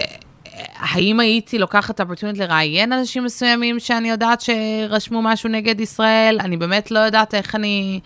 אה, 0.00 0.04
אה, 0.46 0.64
האם 0.76 1.20
הייתי 1.20 1.58
לוקחת 1.58 2.00
האפורטונית 2.00 2.38
לראיין 2.38 2.92
אנשים 2.92 3.24
מסוימים 3.24 3.80
שאני 3.80 4.10
יודעת 4.10 4.40
שרשמו 4.40 5.22
משהו 5.22 5.48
נגד 5.48 5.80
ישראל? 5.80 6.38
אני 6.40 6.56
באמת 6.56 6.90
לא 6.90 6.98
יודעת 6.98 7.34
איך 7.34 7.54
אני 7.54 8.00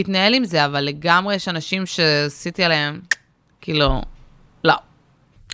אתנהל 0.00 0.34
עם 0.34 0.44
זה, 0.44 0.64
אבל 0.64 0.80
לגמרי 0.80 1.34
יש 1.34 1.48
אנשים 1.48 1.86
שעשיתי 1.86 2.64
עליהם, 2.64 3.00
כאילו, 3.60 4.02
לא. 4.64 4.74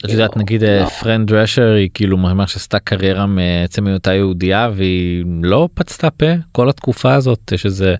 את 0.04 0.10
יודעת 0.10 0.36
נגיד 0.36 0.64
לא. 0.64 0.86
פרנד 0.86 1.28
דרשר 1.28 1.72
היא 1.72 1.90
כאילו 1.94 2.16
ממש 2.16 2.56
עשתה 2.56 2.78
קריירה 2.78 3.26
מעצם 3.26 3.86
היותה 3.86 4.14
יהודייה 4.14 4.70
והיא 4.74 5.24
לא 5.42 5.68
פצתה 5.74 6.10
פה 6.10 6.26
כל 6.52 6.68
התקופה 6.68 7.14
הזאת 7.14 7.52
יש 7.52 7.66
איזה 7.66 7.94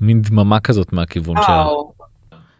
מין 0.00 0.22
דממה 0.22 0.60
כזאת 0.60 0.92
מהכיוון 0.92 1.36
שלה. 1.46 1.66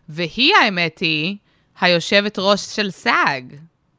והיא, 0.08 0.52
האמת 0.64 0.98
היא, 0.98 1.36
היושבת 1.80 2.38
ראש 2.38 2.60
של 2.60 2.90
SAG, 2.90 3.44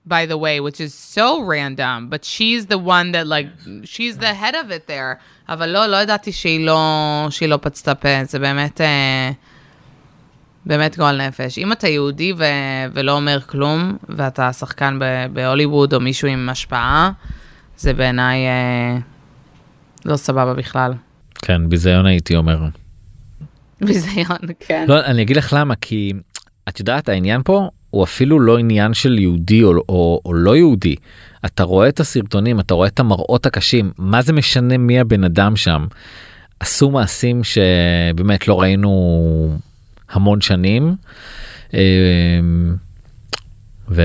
by 0.06 0.26
the 0.26 0.38
way, 0.38 0.60
which 0.60 0.80
is 0.82 0.94
so 0.94 1.42
random, 1.42 2.10
but 2.10 2.26
she's 2.26 2.66
the 2.68 2.78
one 2.78 3.12
that 3.12 3.28
like, 3.28 3.48
she's 3.84 4.18
the 4.18 4.34
head 4.34 4.56
of 4.56 4.72
it 4.72 4.88
there. 4.88 5.20
אבל 5.50 5.70
לא, 5.70 5.86
לא 5.86 5.98
ידעתי 5.98 6.32
שהיא 6.32 6.66
לא, 6.66 7.28
שהיא 7.30 7.50
לא 7.50 7.60
פצתה 7.62 7.96
פה, 7.96 8.24
זה 8.24 8.40
באמת, 8.40 8.82
אה, 8.82 9.32
באמת 10.66 10.98
גועל 10.98 11.28
נפש. 11.28 11.58
אם 11.58 11.72
אתה 11.72 11.88
יהודי 11.88 12.34
ו, 12.38 12.44
ולא 12.94 13.12
אומר 13.12 13.42
כלום, 13.42 13.98
ואתה 14.10 14.54
שחקן 14.54 15.00
בהוליווד 15.34 15.94
או 15.94 16.00
מישהו 16.00 16.28
עם 16.28 16.50
השפעה, 16.50 17.12
זה 17.78 17.94
בעיניי 17.94 18.48
אה, 18.48 18.98
לא 20.06 20.16
סבבה 20.16 20.54
בכלל. 20.54 20.94
כן 21.42 21.70
ביזיון 21.70 22.06
הייתי 22.06 22.36
אומר. 22.36 22.60
ביזיון. 23.82 24.38
כן. 24.60 24.86
לא 24.88 25.06
אני 25.06 25.22
אגיד 25.22 25.38
לך 25.38 25.54
למה 25.58 25.76
כי 25.76 26.14
את 26.70 26.80
יודעת 26.80 27.10
העניין 27.10 27.42
פה 27.46 27.70
הוא 27.92 28.04
אפילו 28.04 28.40
לא 28.40 28.58
עניין 28.58 28.94
של 28.94 29.20
יהודי 29.20 29.64
או, 29.64 29.74
או, 29.90 30.22
או 30.26 30.34
לא 30.34 30.56
יהודי. 30.56 30.96
אתה 31.46 31.64
רואה 31.64 31.90
את 31.90 32.00
הסרטונים 32.00 32.60
אתה 32.60 32.74
רואה 32.74 32.88
את 32.88 33.00
המראות 33.00 33.46
הקשים 33.46 33.92
מה 33.98 34.22
זה 34.22 34.34
משנה 34.34 34.78
מי 34.78 35.00
הבן 35.00 35.24
אדם 35.24 35.56
שם. 35.56 35.86
עשו 36.60 36.92
מעשים 36.92 37.42
שבאמת 37.44 38.48
לא 38.48 38.62
ראינו 38.62 39.58
המון 40.12 40.42
שנים. 40.42 40.96
אמ, 41.74 42.76
ו... 43.90 44.02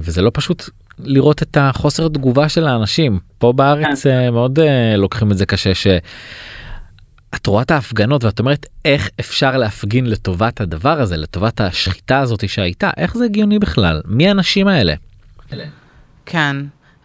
וזה 0.00 0.22
לא 0.22 0.30
פשוט 0.34 0.70
לראות 0.98 1.42
את 1.42 1.56
החוסר 1.60 2.08
תגובה 2.08 2.48
של 2.48 2.66
האנשים 2.66 3.18
פה 3.38 3.52
בארץ 3.52 4.06
אה, 4.06 4.30
מאוד 4.30 4.58
אה, 4.58 4.96
לוקחים 4.96 5.32
את 5.32 5.38
זה 5.38 5.46
קשה 5.46 5.74
ש... 5.74 5.86
את 7.34 7.46
רואה 7.46 7.62
את 7.62 7.70
ההפגנות 7.70 8.24
ואת 8.24 8.38
אומרת 8.38 8.66
איך 8.84 9.10
אפשר 9.20 9.56
להפגין 9.56 10.06
לטובת 10.06 10.60
הדבר 10.60 11.00
הזה 11.00 11.16
לטובת 11.16 11.60
השחיטה 11.60 12.18
הזאת 12.20 12.48
שהייתה 12.48 12.90
איך 12.96 13.16
זה 13.16 13.24
הגיוני 13.24 13.58
בכלל 13.58 14.00
מי 14.04 14.28
האנשים 14.28 14.68
האלה. 14.68 14.94
כן, 16.26 16.56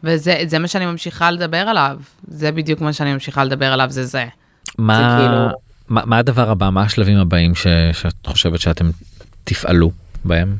וזה 0.04 0.44
זה 0.48 0.60
מה 0.60 0.68
שאני 0.68 0.86
ממשיכה 0.86 1.32
לדבר 1.32 1.58
עליו. 1.58 1.98
זה 2.28 2.52
בדיוק 2.52 2.82
מה 2.82 2.94
שאני 2.94 3.14
ממשיכה 3.14 3.44
לדבר 3.44 3.74
עליו, 3.74 3.88
זה 3.90 4.06
זה. 4.06 4.26
מה, 4.78 5.18
כאילו- 5.20 5.64
מה, 5.90 6.02
מה 6.06 6.18
הדבר 6.18 6.50
הבא 6.50 6.70
מה 6.70 6.82
השלבים 6.82 7.18
הבאים 7.18 7.56
ש, 7.56 7.68
שאת 7.94 8.26
חושבת 8.26 8.60
שאתם 8.60 8.90
תפעלו 9.44 9.92
בהם. 10.26 10.56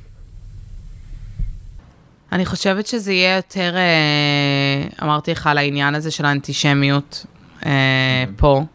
אני 2.32 2.46
חושבת 2.46 2.88
שזה 2.88 3.14
יהיה 3.14 3.36
יותר, 3.36 3.76
אה, 3.76 5.04
אמרתי 5.04 5.32
לך 5.32 5.48
על 5.48 5.58
העניין 5.58 5.96
הזה 5.96 6.12
של 6.12 6.26
האנטישמיות 6.26 7.26
אה, 7.66 8.24
פה, 8.38 8.66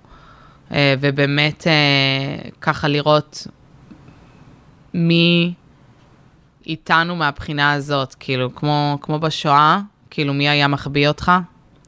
ובאמת 0.70 1.66
אה, 1.66 2.48
ככה 2.60 2.88
לראות 2.88 3.46
מי 4.94 5.54
איתנו 6.66 7.16
מהבחינה 7.16 7.72
הזאת, 7.72 8.14
כאילו, 8.14 8.54
כמו, 8.54 8.98
כמו 9.00 9.18
בשואה, 9.18 9.80
כאילו, 10.10 10.34
מי 10.34 10.48
היה 10.48 10.68
מחביא 10.68 11.08
אותך? 11.08 11.32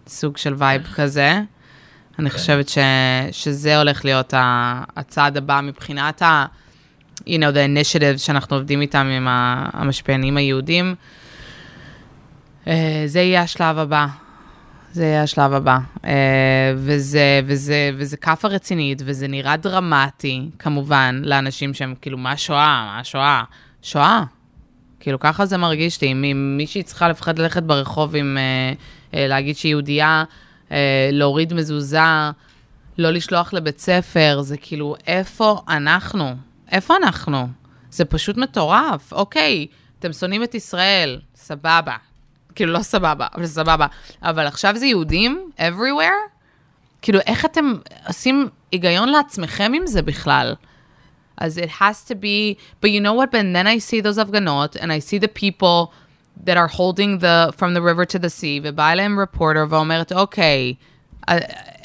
סוג 0.07 0.37
של 0.37 0.55
וייב 0.59 0.83
כזה. 0.95 1.41
אני 2.19 2.31
חושבת 2.31 2.69
ש, 2.69 2.79
שזה 3.33 3.79
הולך 3.79 4.05
להיות 4.05 4.35
הצעד 4.97 5.37
הבא 5.37 5.61
מבחינת 5.63 6.23
ה... 6.23 6.47
you 7.27 7.39
know, 7.39 7.53
the 7.53 7.67
initiatives 7.67 8.19
שאנחנו 8.19 8.57
עובדים 8.57 8.81
איתם 8.81 9.07
עם 9.07 9.27
המשפיענים 9.73 10.37
היהודים. 10.37 10.95
אה, 12.67 13.03
זה 13.07 13.21
יהיה 13.21 13.43
השלב 13.43 13.79
הבא. 13.79 14.07
זה 14.93 15.05
יהיה 15.05 15.23
השלב 15.23 15.53
הבא. 15.53 15.79
אה, 16.05 16.11
וזה, 16.77 17.41
וזה, 17.45 17.91
וזה 17.97 18.17
כאפה 18.17 18.49
רצינית, 18.49 19.03
וזה 19.05 19.29
נראה 19.29 19.57
דרמטי, 19.57 20.49
כמובן, 20.59 21.21
לאנשים 21.25 21.75
שהם 21.75 21.95
כאילו, 22.01 22.19
מה 22.19 22.37
שואה? 22.37 22.93
מה 22.97 23.05
שואה? 23.05 23.43
שואה. 23.83 24.23
כאילו, 25.01 25.21
ככה 25.21 25.47
זה 25.47 25.57
מרגיש 25.57 26.01
לי. 26.03 26.15
מ- 26.15 26.57
מישהי 26.57 26.83
צריכה 26.83 27.09
לפחד 27.09 27.39
ללכת 27.39 27.63
ברחוב 27.63 28.17
עם... 28.17 28.39
אה, 28.39 28.73
אה, 29.21 29.27
להגיד 29.29 29.57
שהיא 29.57 29.71
יהודייה, 29.71 30.25
להוריד 31.13 31.55
מזוזה, 31.55 31.99
לא 32.99 33.11
לשלוח 33.11 33.53
לבית 33.53 33.79
ספר, 33.79 34.41
זה 34.43 34.57
כאילו, 34.57 34.95
איפה 35.07 35.61
אנחנו? 35.69 36.35
איפה 36.73 36.97
אנחנו? 36.97 37.49
זה 37.91 38.05
פשוט 38.05 38.37
מטורף. 38.37 39.13
אוקיי, 39.13 39.67
אתם 39.99 40.13
שונאים 40.13 40.43
את 40.43 40.55
ישראל, 40.55 41.21
סבבה. 41.35 41.97
כאילו, 42.55 42.73
לא 42.73 42.83
סבבה, 42.83 43.27
אבל 43.35 43.47
סבבה. 43.47 43.87
אבל 44.23 44.47
עכשיו 44.47 44.77
זה 44.77 44.87
יהודים? 44.87 45.51
everywhere? 45.59 46.31
כאילו, 47.03 47.19
איך 47.27 47.45
אתם 47.45 47.73
עושים 48.07 48.49
היגיון 48.73 49.09
לעצמכם 49.09 49.73
עם 49.75 49.87
זה 49.87 50.03
בכלל? 50.03 50.55
אז 51.37 51.59
it 51.59 51.71
has 51.81 52.09
to 52.09 52.15
be, 52.15 52.57
but 52.83 52.89
you 52.89 53.01
know 53.01 53.15
what, 53.15 53.33
and 53.35 53.55
then 53.57 53.67
I 53.67 53.79
see 53.79 54.01
those 54.07 54.19
הפגנות, 54.19 54.77
and 54.77 54.91
I 54.93 54.99
see 54.99 55.19
the 55.19 55.29
people 55.43 55.93
that 56.47 56.57
are 56.57 56.69
holding 56.69 57.19
the, 57.19 57.53
from 57.59 57.75
the 57.75 57.83
river 57.83 58.05
to 58.05 58.19
the 58.19 58.31
sea, 58.31 58.61
ובא 58.63 58.93
אליהם 58.93 59.21
רפורטר 59.21 59.65
ואומרת, 59.69 60.13
אוקיי, 60.13 60.75
אה, 61.29 61.39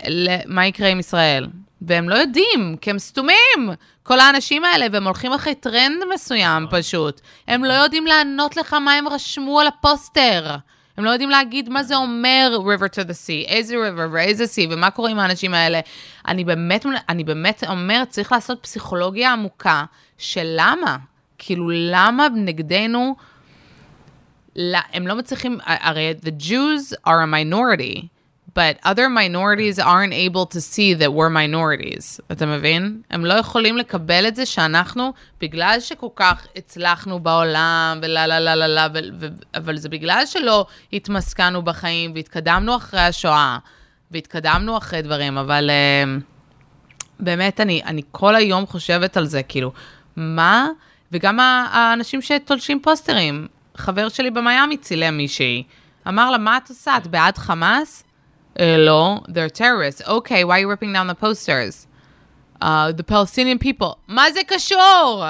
ל- 0.08 0.38
מה 0.54 0.66
יקרה 0.68 0.88
עם 0.90 1.00
ישראל? 1.00 1.48
והם 1.88 2.10
לא 2.10 2.16
יודעים, 2.16 2.78
כי 2.82 2.90
הם 2.90 3.00
סתומים, 3.00 3.70
כל 4.04 4.20
האנשים 4.20 4.66
האלה, 4.66 4.86
והם 4.92 5.04
הולכים 5.04 5.34
אחרי 5.34 5.56
טרנד 5.56 6.04
מסוים 6.14 6.66
פשוט. 6.72 7.22
הם 7.48 7.64
לא 7.64 7.74
יודעים 7.74 8.06
לענות 8.06 8.58
לך 8.58 8.74
מה 8.74 8.94
הם 8.94 9.08
רשמו 9.08 9.60
על 9.60 9.68
הפוסטר. 9.68 10.56
הם 10.98 11.06
לא 11.06 11.10
יודעים 11.10 11.30
להגיד 11.30 11.70
מה 11.70 11.84
זה 11.84 11.96
אומר 11.96 12.58
river 12.60 12.88
to 12.88 13.08
the 13.08 13.14
sea, 13.28 13.48
איזה 13.48 13.76
river 13.76 14.10
ואיזה 14.12 14.44
sea, 14.44 14.68
ומה 14.74 14.92
קורה 14.92 15.12
עם 15.12 15.20
האנשים 15.20 15.54
האלה. 15.54 15.80
אני 16.28 16.44
באמת, 16.44 16.86
אני 17.10 17.24
באמת 17.24 17.64
אומרת, 17.70 18.10
צריך 18.10 18.32
לעשות 18.32 18.60
פסיכולוגיה 18.62 19.34
עמוקה 19.34 19.84
של 20.18 20.54
למה. 20.58 20.98
כאילו, 21.38 21.70
למה 21.72 22.28
נגדנו, 22.36 23.16
לא, 24.56 24.80
הם 24.94 25.08
לא 25.08 25.16
מצליחים, 25.16 25.58
הרי 25.66 26.14
the 26.22 26.44
Jews 26.44 26.94
are 27.08 27.22
a 27.24 27.28
minority, 27.28 28.15
but 28.56 28.80
other 28.84 29.10
minorities 29.10 29.78
aren't 29.80 30.14
able 30.14 30.46
to 30.46 30.62
see 30.62 30.94
that 30.94 31.14
we're 31.14 31.30
minorities. 31.30 32.20
אתה 32.32 32.46
מבין? 32.46 33.02
הם 33.10 33.26
לא 33.26 33.34
יכולים 33.34 33.78
לקבל 33.78 34.28
את 34.28 34.36
זה 34.36 34.46
שאנחנו, 34.46 35.14
בגלל 35.42 35.78
שכל 35.80 36.08
כך 36.16 36.48
הצלחנו 36.56 37.20
בעולם, 37.20 38.00
ולה 38.02 38.28
לה 38.28 38.40
לה 38.40 38.56
לה 38.56 38.68
לה, 38.68 38.88
אבל 39.56 39.78
זה 39.78 39.90
בגלל 39.90 40.26
שלא 40.26 40.66
התמסכנו 40.94 41.62
בחיים 41.62 42.12
והתקדמנו 42.16 42.76
אחרי 42.76 43.00
השואה, 43.00 43.58
והתקדמנו 44.12 44.78
אחרי 44.78 45.02
דברים, 45.02 45.38
אבל 45.38 45.70
uh, 45.70 46.22
באמת, 47.20 47.60
אני, 47.60 47.82
אני 47.86 48.02
כל 48.12 48.36
היום 48.36 48.66
חושבת 48.66 49.18
על 49.18 49.26
זה, 49.26 49.44
כאילו, 49.44 49.72
מה? 50.16 50.68
וגם 51.12 51.40
האנשים 51.40 52.22
שתולשים 52.22 52.80
פוסטרים, 52.82 53.48
חבר 53.78 54.10
שלי 54.10 54.32
במיאמי 54.32 54.78
צילם 54.78 55.18
מישהי, 55.18 55.64
אמר 56.08 56.32
לה, 56.32 56.38
מה 56.38 56.58
את 56.58 56.70
עושה? 56.70 56.98
את 56.98 57.08
בעד 57.08 57.38
חמאס? 57.38 58.05
Uh, 58.58 58.62
לא, 58.78 59.20
they're 59.28 59.50
terrorists. 59.50 60.02
Okay, 60.02 60.44
why 60.44 60.58
are 60.58 60.60
you 60.60 60.70
ripping 60.70 60.94
down 60.94 61.08
the 61.08 61.16
posters? 61.16 61.88
Uh, 62.62 62.92
the 62.92 63.04
Palestinian 63.04 63.60
people. 63.60 63.96
מה 64.08 64.32
זה 64.32 64.40
קשור? 64.48 65.24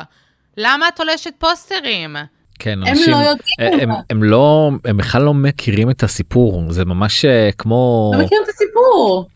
למה 0.58 0.88
את 0.88 0.96
תולשת 0.96 1.34
פוסטרים? 1.38 2.16
כן, 2.60 2.72
הם 2.72 2.88
אנשים, 2.88 3.12
לא 3.12 3.18
יודעים. 3.18 3.80
הם, 3.82 3.90
הם 4.10 4.24
לא, 4.24 4.72
הם 4.86 4.98
בכלל 4.98 5.22
לא 5.22 5.34
מכירים 5.34 5.90
את 5.90 6.04
הסיפור, 6.04 6.64
זה 6.70 6.86
ממש 6.86 7.26
אה, 7.26 7.50
כמו, 7.58 8.12
לא 8.18 8.26
מכיר 8.26 8.40
את 8.44 8.50
הסיפור. 8.50 9.30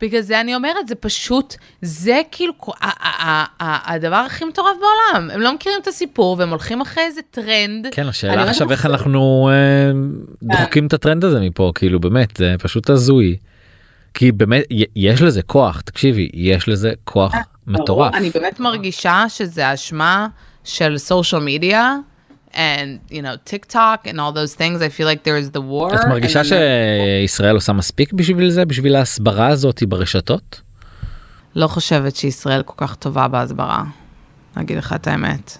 בגלל 0.00 0.20
זה 0.20 0.40
אני 0.40 0.54
אומרת, 0.54 0.88
זה 0.88 0.94
פשוט, 0.94 1.54
זה 1.82 2.20
כאילו 2.30 2.52
הדבר 3.60 4.16
הכי 4.16 4.44
מטורף 4.44 4.76
בעולם. 4.80 5.30
הם 5.30 5.40
לא 5.40 5.54
מכירים 5.54 5.78
את 5.82 5.86
הסיפור 5.86 6.36
והם 6.38 6.50
הולכים 6.50 6.80
אחרי 6.80 7.02
איזה 7.02 7.20
טרנד. 7.30 7.86
כן, 7.92 8.08
השאלה 8.08 8.32
אומרת 8.32 8.48
עכשיו 8.48 8.72
איך 8.72 8.86
אנחנו 8.86 9.50
אה, 9.52 9.92
דוחקים 10.42 10.86
את 10.86 10.92
הטרנד 10.92 11.24
הזה 11.24 11.40
מפה, 11.40 11.72
כאילו 11.74 12.00
באמת, 12.00 12.36
זה 12.36 12.54
פשוט 12.58 12.90
הזוי. 12.90 13.36
כי 14.14 14.32
באמת, 14.32 14.64
יש 14.96 15.22
לזה 15.22 15.42
כוח, 15.42 15.80
תקשיבי, 15.80 16.30
יש 16.34 16.68
לזה 16.68 16.92
כוח 17.04 17.34
מטורף. 17.66 18.14
אני 18.14 18.30
באמת 18.30 18.60
מרגישה 18.60 19.24
שזה 19.28 19.74
אשמה 19.74 20.26
של 20.64 20.96
social 21.08 21.62
media, 21.62 21.76
and 22.54 23.00
you 23.10 23.22
know, 23.22 23.36
TikTok 23.44 24.06
and 24.06 24.20
all 24.20 24.32
those 24.32 24.54
things, 24.54 24.80
I 24.82 24.88
feel 24.88 25.06
like 25.06 25.22
there 25.24 25.36
is 25.36 25.50
the 25.50 25.60
war. 25.60 25.94
את 25.94 26.06
מרגישה 26.08 26.40
and 26.40 26.44
שישראל 26.44 27.54
עושה 27.54 27.72
מספיק 27.72 28.12
בשביל 28.12 28.50
זה, 28.50 28.64
בשביל 28.64 28.96
ההסברה 28.96 29.46
הזאת 29.48 29.82
ברשתות? 29.82 30.60
לא 31.56 31.66
חושבת 31.66 32.16
שישראל 32.16 32.62
כל 32.62 32.74
כך 32.76 32.94
טובה 32.94 33.28
בהסברה, 33.28 33.84
אגיד 34.54 34.78
לך 34.78 34.92
את 34.92 35.06
האמת. 35.06 35.58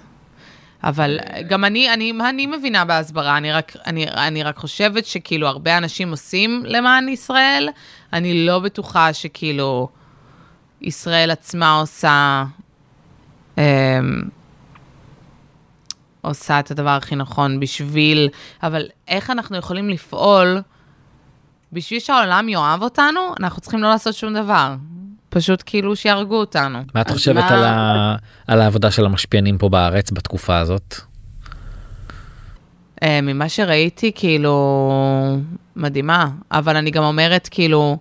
אבל 0.85 1.19
גם 1.49 1.65
אני, 1.65 1.93
אני, 1.95 2.13
מה 2.13 2.31
אני 2.31 2.47
מבינה 2.47 2.85
בהסברה? 2.85 3.37
אני 3.37 3.53
רק, 3.53 3.73
אני, 3.87 4.09
אני 4.09 4.43
רק 4.43 4.57
חושבת 4.57 5.07
שכאילו 5.07 5.47
הרבה 5.47 5.79
אנשים 5.79 6.11
עושים 6.11 6.63
למען 6.67 7.09
ישראל, 7.09 7.69
אני 8.13 8.47
לא 8.47 8.59
בטוחה 8.59 9.13
שכאילו 9.13 9.89
ישראל 10.81 11.31
עצמה 11.31 11.79
עושה, 11.81 12.45
אמ, 13.59 13.63
עושה 16.25 16.61
את 16.61 16.71
הדבר 16.71 16.91
הכי 16.91 17.17
נכון 17.17 17.61
בשביל, 17.61 18.29
אבל 18.63 18.87
איך 19.09 19.31
אנחנו 19.31 19.57
יכולים 19.57 19.89
לפעול 19.91 20.63
בשביל 21.73 22.01
שהעולם 22.01 22.49
יאהב 22.49 22.83
אותנו, 22.83 23.21
אנחנו 23.41 23.61
צריכים 23.61 23.83
לא 23.83 23.89
לעשות 23.89 24.15
שום 24.15 24.35
דבר. 24.35 24.75
פשוט 25.29 25.63
כאילו 25.67 25.97
שיהרגו 25.97 26.37
אותנו. 26.37 26.79
מה 26.95 27.01
את 27.01 27.11
חושבת 27.11 27.37
מה- 27.37 27.49
על, 27.49 27.65
ה... 27.65 28.17
על 28.47 28.61
העבודה 28.61 28.91
של 28.91 29.05
המשפיענים 29.05 29.59
פה 29.59 29.69
בארץ 29.69 30.11
בתקופה 30.11 30.59
הזאת? 30.59 30.95
אה, 33.03 33.21
ממה 33.21 33.49
שראיתי, 33.49 34.13
כאילו, 34.15 34.57
מדהימה. 35.77 36.29
אבל 36.53 36.77
אני 36.77 36.91
גם 36.91 37.03
אומרת, 37.05 37.49
כאילו, 37.51 37.99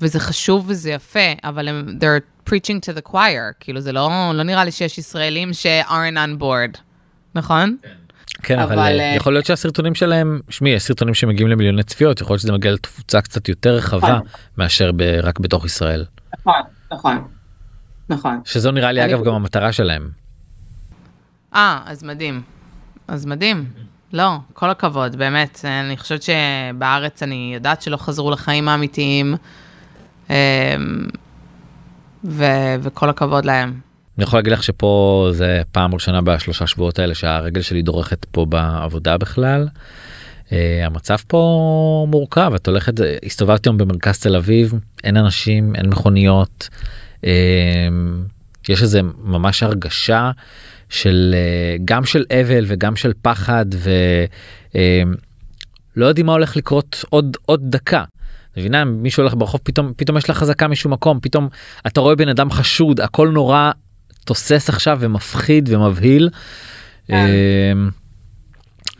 וזה 0.00 0.20
חשוב 0.20 0.64
וזה 0.68 0.90
יפה, 0.90 1.20
אבל 1.44 1.68
הם, 1.68 1.98
they're 2.00 2.48
preaching 2.50 2.78
to 2.90 2.98
the 2.98 3.10
choir. 3.12 3.52
כאילו, 3.60 3.80
זה 3.80 3.92
לא, 3.92 4.10
לא 4.34 4.42
נראה 4.42 4.64
לי 4.64 4.70
שיש 4.72 4.98
ישראלים 4.98 5.52
ש-aren't 5.52 6.16
on 6.16 6.42
board, 6.42 6.78
נכון? 7.34 7.76
כן, 8.42 8.58
אבל, 8.58 8.72
אבל, 8.72 9.00
אה, 9.00 9.14
יכול 9.16 9.32
להיות 9.32 9.46
שהסרטונים 9.46 9.94
שלהם, 9.94 10.40
שמי, 10.48 10.70
יש 10.70 10.82
סרטונים 10.82 11.14
שמגיעים 11.14 11.48
למיליוני 11.48 11.82
צפיות, 11.82 12.20
יכול 12.20 12.34
להיות 12.34 12.40
שזה 12.40 12.52
מגיע 12.52 12.72
לתפוצה 12.72 13.20
קצת 13.20 13.48
יותר 13.48 13.74
רחבה 13.74 14.08
נכון. 14.08 14.26
מאשר 14.58 14.90
ב... 14.96 15.02
רק 15.22 15.38
בתוך 15.40 15.64
ישראל. 15.64 16.04
נכון, 16.40 16.54
נכון, 16.92 17.28
נכון. 18.08 18.40
שזו 18.44 18.70
נראה 18.70 18.92
לי 18.92 19.04
אני- 19.04 19.14
אגב 19.14 19.24
גם 19.24 19.34
המטרה 19.34 19.72
שלהם. 19.72 20.08
אה, 21.54 21.80
אז 21.86 22.02
מדהים. 22.04 22.42
אז 23.08 23.26
מדהים. 23.26 23.64
לא, 24.12 24.36
כל 24.52 24.70
הכבוד, 24.70 25.16
באמת. 25.16 25.60
אני 25.64 25.96
חושבת 25.96 26.20
שבארץ 26.22 27.22
אני 27.22 27.50
יודעת 27.54 27.82
שלא 27.82 27.96
חזרו 27.96 28.30
לחיים 28.30 28.68
האמיתיים, 28.68 29.34
אמ, 30.30 30.34
ו- 32.24 32.44
וכל 32.82 33.08
הכבוד 33.10 33.44
להם. 33.44 33.80
אני 34.18 34.24
יכול 34.24 34.38
להגיד 34.38 34.52
לך 34.52 34.62
שפה 34.62 35.28
זה 35.32 35.62
פעם 35.72 35.94
ראשונה 35.94 36.20
בשלושה 36.20 36.66
שבועות 36.66 36.98
האלה 36.98 37.14
שהרגל 37.14 37.62
שלי 37.62 37.82
דורכת 37.82 38.24
פה 38.24 38.46
בעבודה 38.46 39.18
בכלל. 39.18 39.68
Uh, 40.48 40.52
המצב 40.84 41.16
פה 41.26 42.06
מורכב 42.10 42.52
את 42.54 42.68
הולכת 42.68 42.92
הסתובבתי 43.26 43.68
היום 43.68 43.78
במרכז 43.78 44.18
תל 44.18 44.36
אביב 44.36 44.74
אין 45.04 45.16
אנשים 45.16 45.76
אין 45.76 45.88
מכוניות 45.88 46.68
uh, 47.20 47.24
יש 48.68 48.82
איזה 48.82 49.00
ממש 49.18 49.62
הרגשה 49.62 50.30
של 50.88 51.34
uh, 51.34 51.82
גם 51.84 52.04
של 52.04 52.24
אבל 52.32 52.64
וגם 52.66 52.96
של 52.96 53.12
פחד 53.22 53.66
ולא 55.96 56.06
יודעים 56.06 56.26
מה 56.26 56.32
הולך 56.32 56.56
לקרות 56.56 57.04
עוד 57.10 57.36
עוד 57.46 57.60
דקה. 57.64 58.04
מבינה 58.56 58.84
מישהו 58.84 59.22
הולך 59.22 59.34
ברחוב 59.34 59.60
פתאום 59.64 59.92
פתאום 59.96 60.16
יש 60.16 60.30
לך 60.30 60.36
חזקה 60.36 60.68
משום 60.68 60.92
מקום 60.92 61.20
פתאום 61.22 61.48
אתה 61.86 62.00
רואה 62.00 62.14
בן 62.16 62.28
אדם 62.28 62.50
חשוד 62.50 63.00
הכל 63.00 63.28
נורא 63.28 63.70
תוסס 64.24 64.68
עכשיו 64.68 64.98
ומפחיד 65.00 65.68
ומבהיל. 65.72 66.28
כן. 67.08 67.26
אמ, 67.72 67.90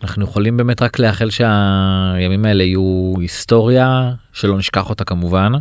אנחנו 0.03 0.25
יכולים 0.25 0.57
באמת 0.57 0.83
רק 0.83 0.99
לאחל 0.99 1.31
שהימים 1.31 2.45
האלה 2.45 2.65
יהיו 2.65 3.15
היסטוריה 3.21 4.11
שלא 4.33 4.59
נשכח 4.59 4.91
אותה 4.91 5.05
כמובן. 5.05 5.53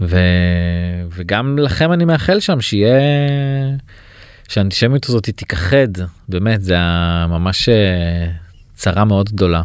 ו... 0.00 0.18
וגם 1.10 1.58
לכם 1.58 1.92
אני 1.92 2.04
מאחל 2.04 2.40
שם 2.40 2.60
שיהיה 2.60 3.00
שהאנטישמיות 4.48 5.08
הזאת 5.08 5.30
תיכחד 5.30 5.88
באמת 6.28 6.62
זה 6.62 6.76
ממש 7.28 7.68
אה, 7.68 8.26
צרה 8.74 9.04
מאוד 9.04 9.28
גדולה. 9.28 9.62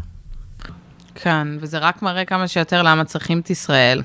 כן, 1.16 1.48
וזה 1.60 1.78
רק 1.78 2.02
מראה 2.02 2.26
כמה 2.26 2.48
שיותר 2.48 2.84
למה 2.84 3.04
צריכים 3.04 3.40
את 3.40 3.50
ישראל. 3.50 4.02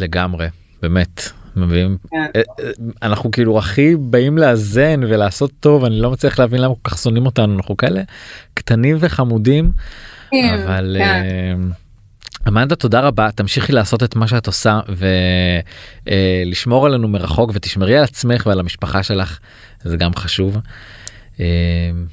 לגמרי 0.00 0.46
באמת 0.82 1.22
מביאים 1.56 1.96
כן. 2.10 2.16
אה, 2.36 2.42
אה, 2.60 2.70
אנחנו 3.02 3.30
כאילו 3.30 3.58
הכי 3.58 3.96
באים 3.96 4.38
לאזן 4.38 5.00
ולעשות 5.02 5.50
טוב 5.60 5.84
אני 5.84 6.00
לא 6.00 6.10
מצליח 6.10 6.38
להבין 6.38 6.60
למה 6.60 6.74
כל 6.74 6.90
כך 6.90 6.98
שונאים 6.98 7.26
אותנו 7.26 7.56
אנחנו 7.56 7.76
כאלה 7.76 8.02
קטנים 8.54 8.96
וחמודים 9.00 9.72
אבל 10.32 10.96
כן. 10.98 11.04
אה, 11.04 11.54
אמנדה 12.48 12.76
תודה 12.76 13.00
רבה 13.00 13.30
תמשיכי 13.30 13.72
לעשות 13.72 14.02
את 14.02 14.16
מה 14.16 14.28
שאת 14.28 14.46
עושה 14.46 14.80
ולשמור 16.06 16.86
עלינו 16.86 17.08
מרחוק 17.08 17.50
ותשמרי 17.54 17.98
על 17.98 18.04
עצמך 18.04 18.46
ועל 18.46 18.60
המשפחה 18.60 19.02
שלך 19.02 19.38
זה 19.82 19.96
גם 19.96 20.14
חשוב. 20.14 20.56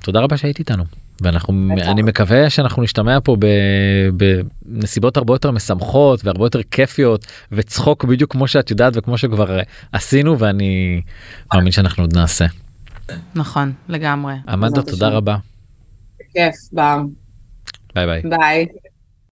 תודה 0.02 0.20
רבה 0.20 0.38
שהיית 0.38 0.60
איתנו 0.60 0.84
ואנחנו. 1.22 1.53
אני 1.82 2.01
מקווה 2.01 2.49
שאנחנו 2.49 2.84
נשתמע 2.84 3.17
פה 3.24 3.36
ב- 3.39 4.09
בנסיבות 4.65 5.17
הרבה 5.17 5.34
יותר 5.34 5.51
משמחות 5.51 6.26
והרבה 6.26 6.45
יותר 6.45 6.63
כיפיות 6.63 7.26
וצחוק 7.51 8.03
בדיוק 8.05 8.32
כמו 8.32 8.47
שאת 8.47 8.72
יודעת 8.72 8.93
וכמו 8.95 9.17
שכבר 9.17 9.59
עשינו 9.91 10.39
ואני 10.39 11.01
מאמין 11.53 11.72
שאנחנו 11.72 12.03
עוד 12.03 12.17
נעשה. 12.17 12.45
נכון, 13.36 13.74
לגמרי. 13.89 14.34
אמנדה 14.53 14.82
תודה. 14.82 15.07
רבה 15.07 15.38
כיף, 16.34 16.55
בר. 16.74 17.01
ביי 17.95 18.05
ביי. 18.05 18.22
ביי. 18.22 18.65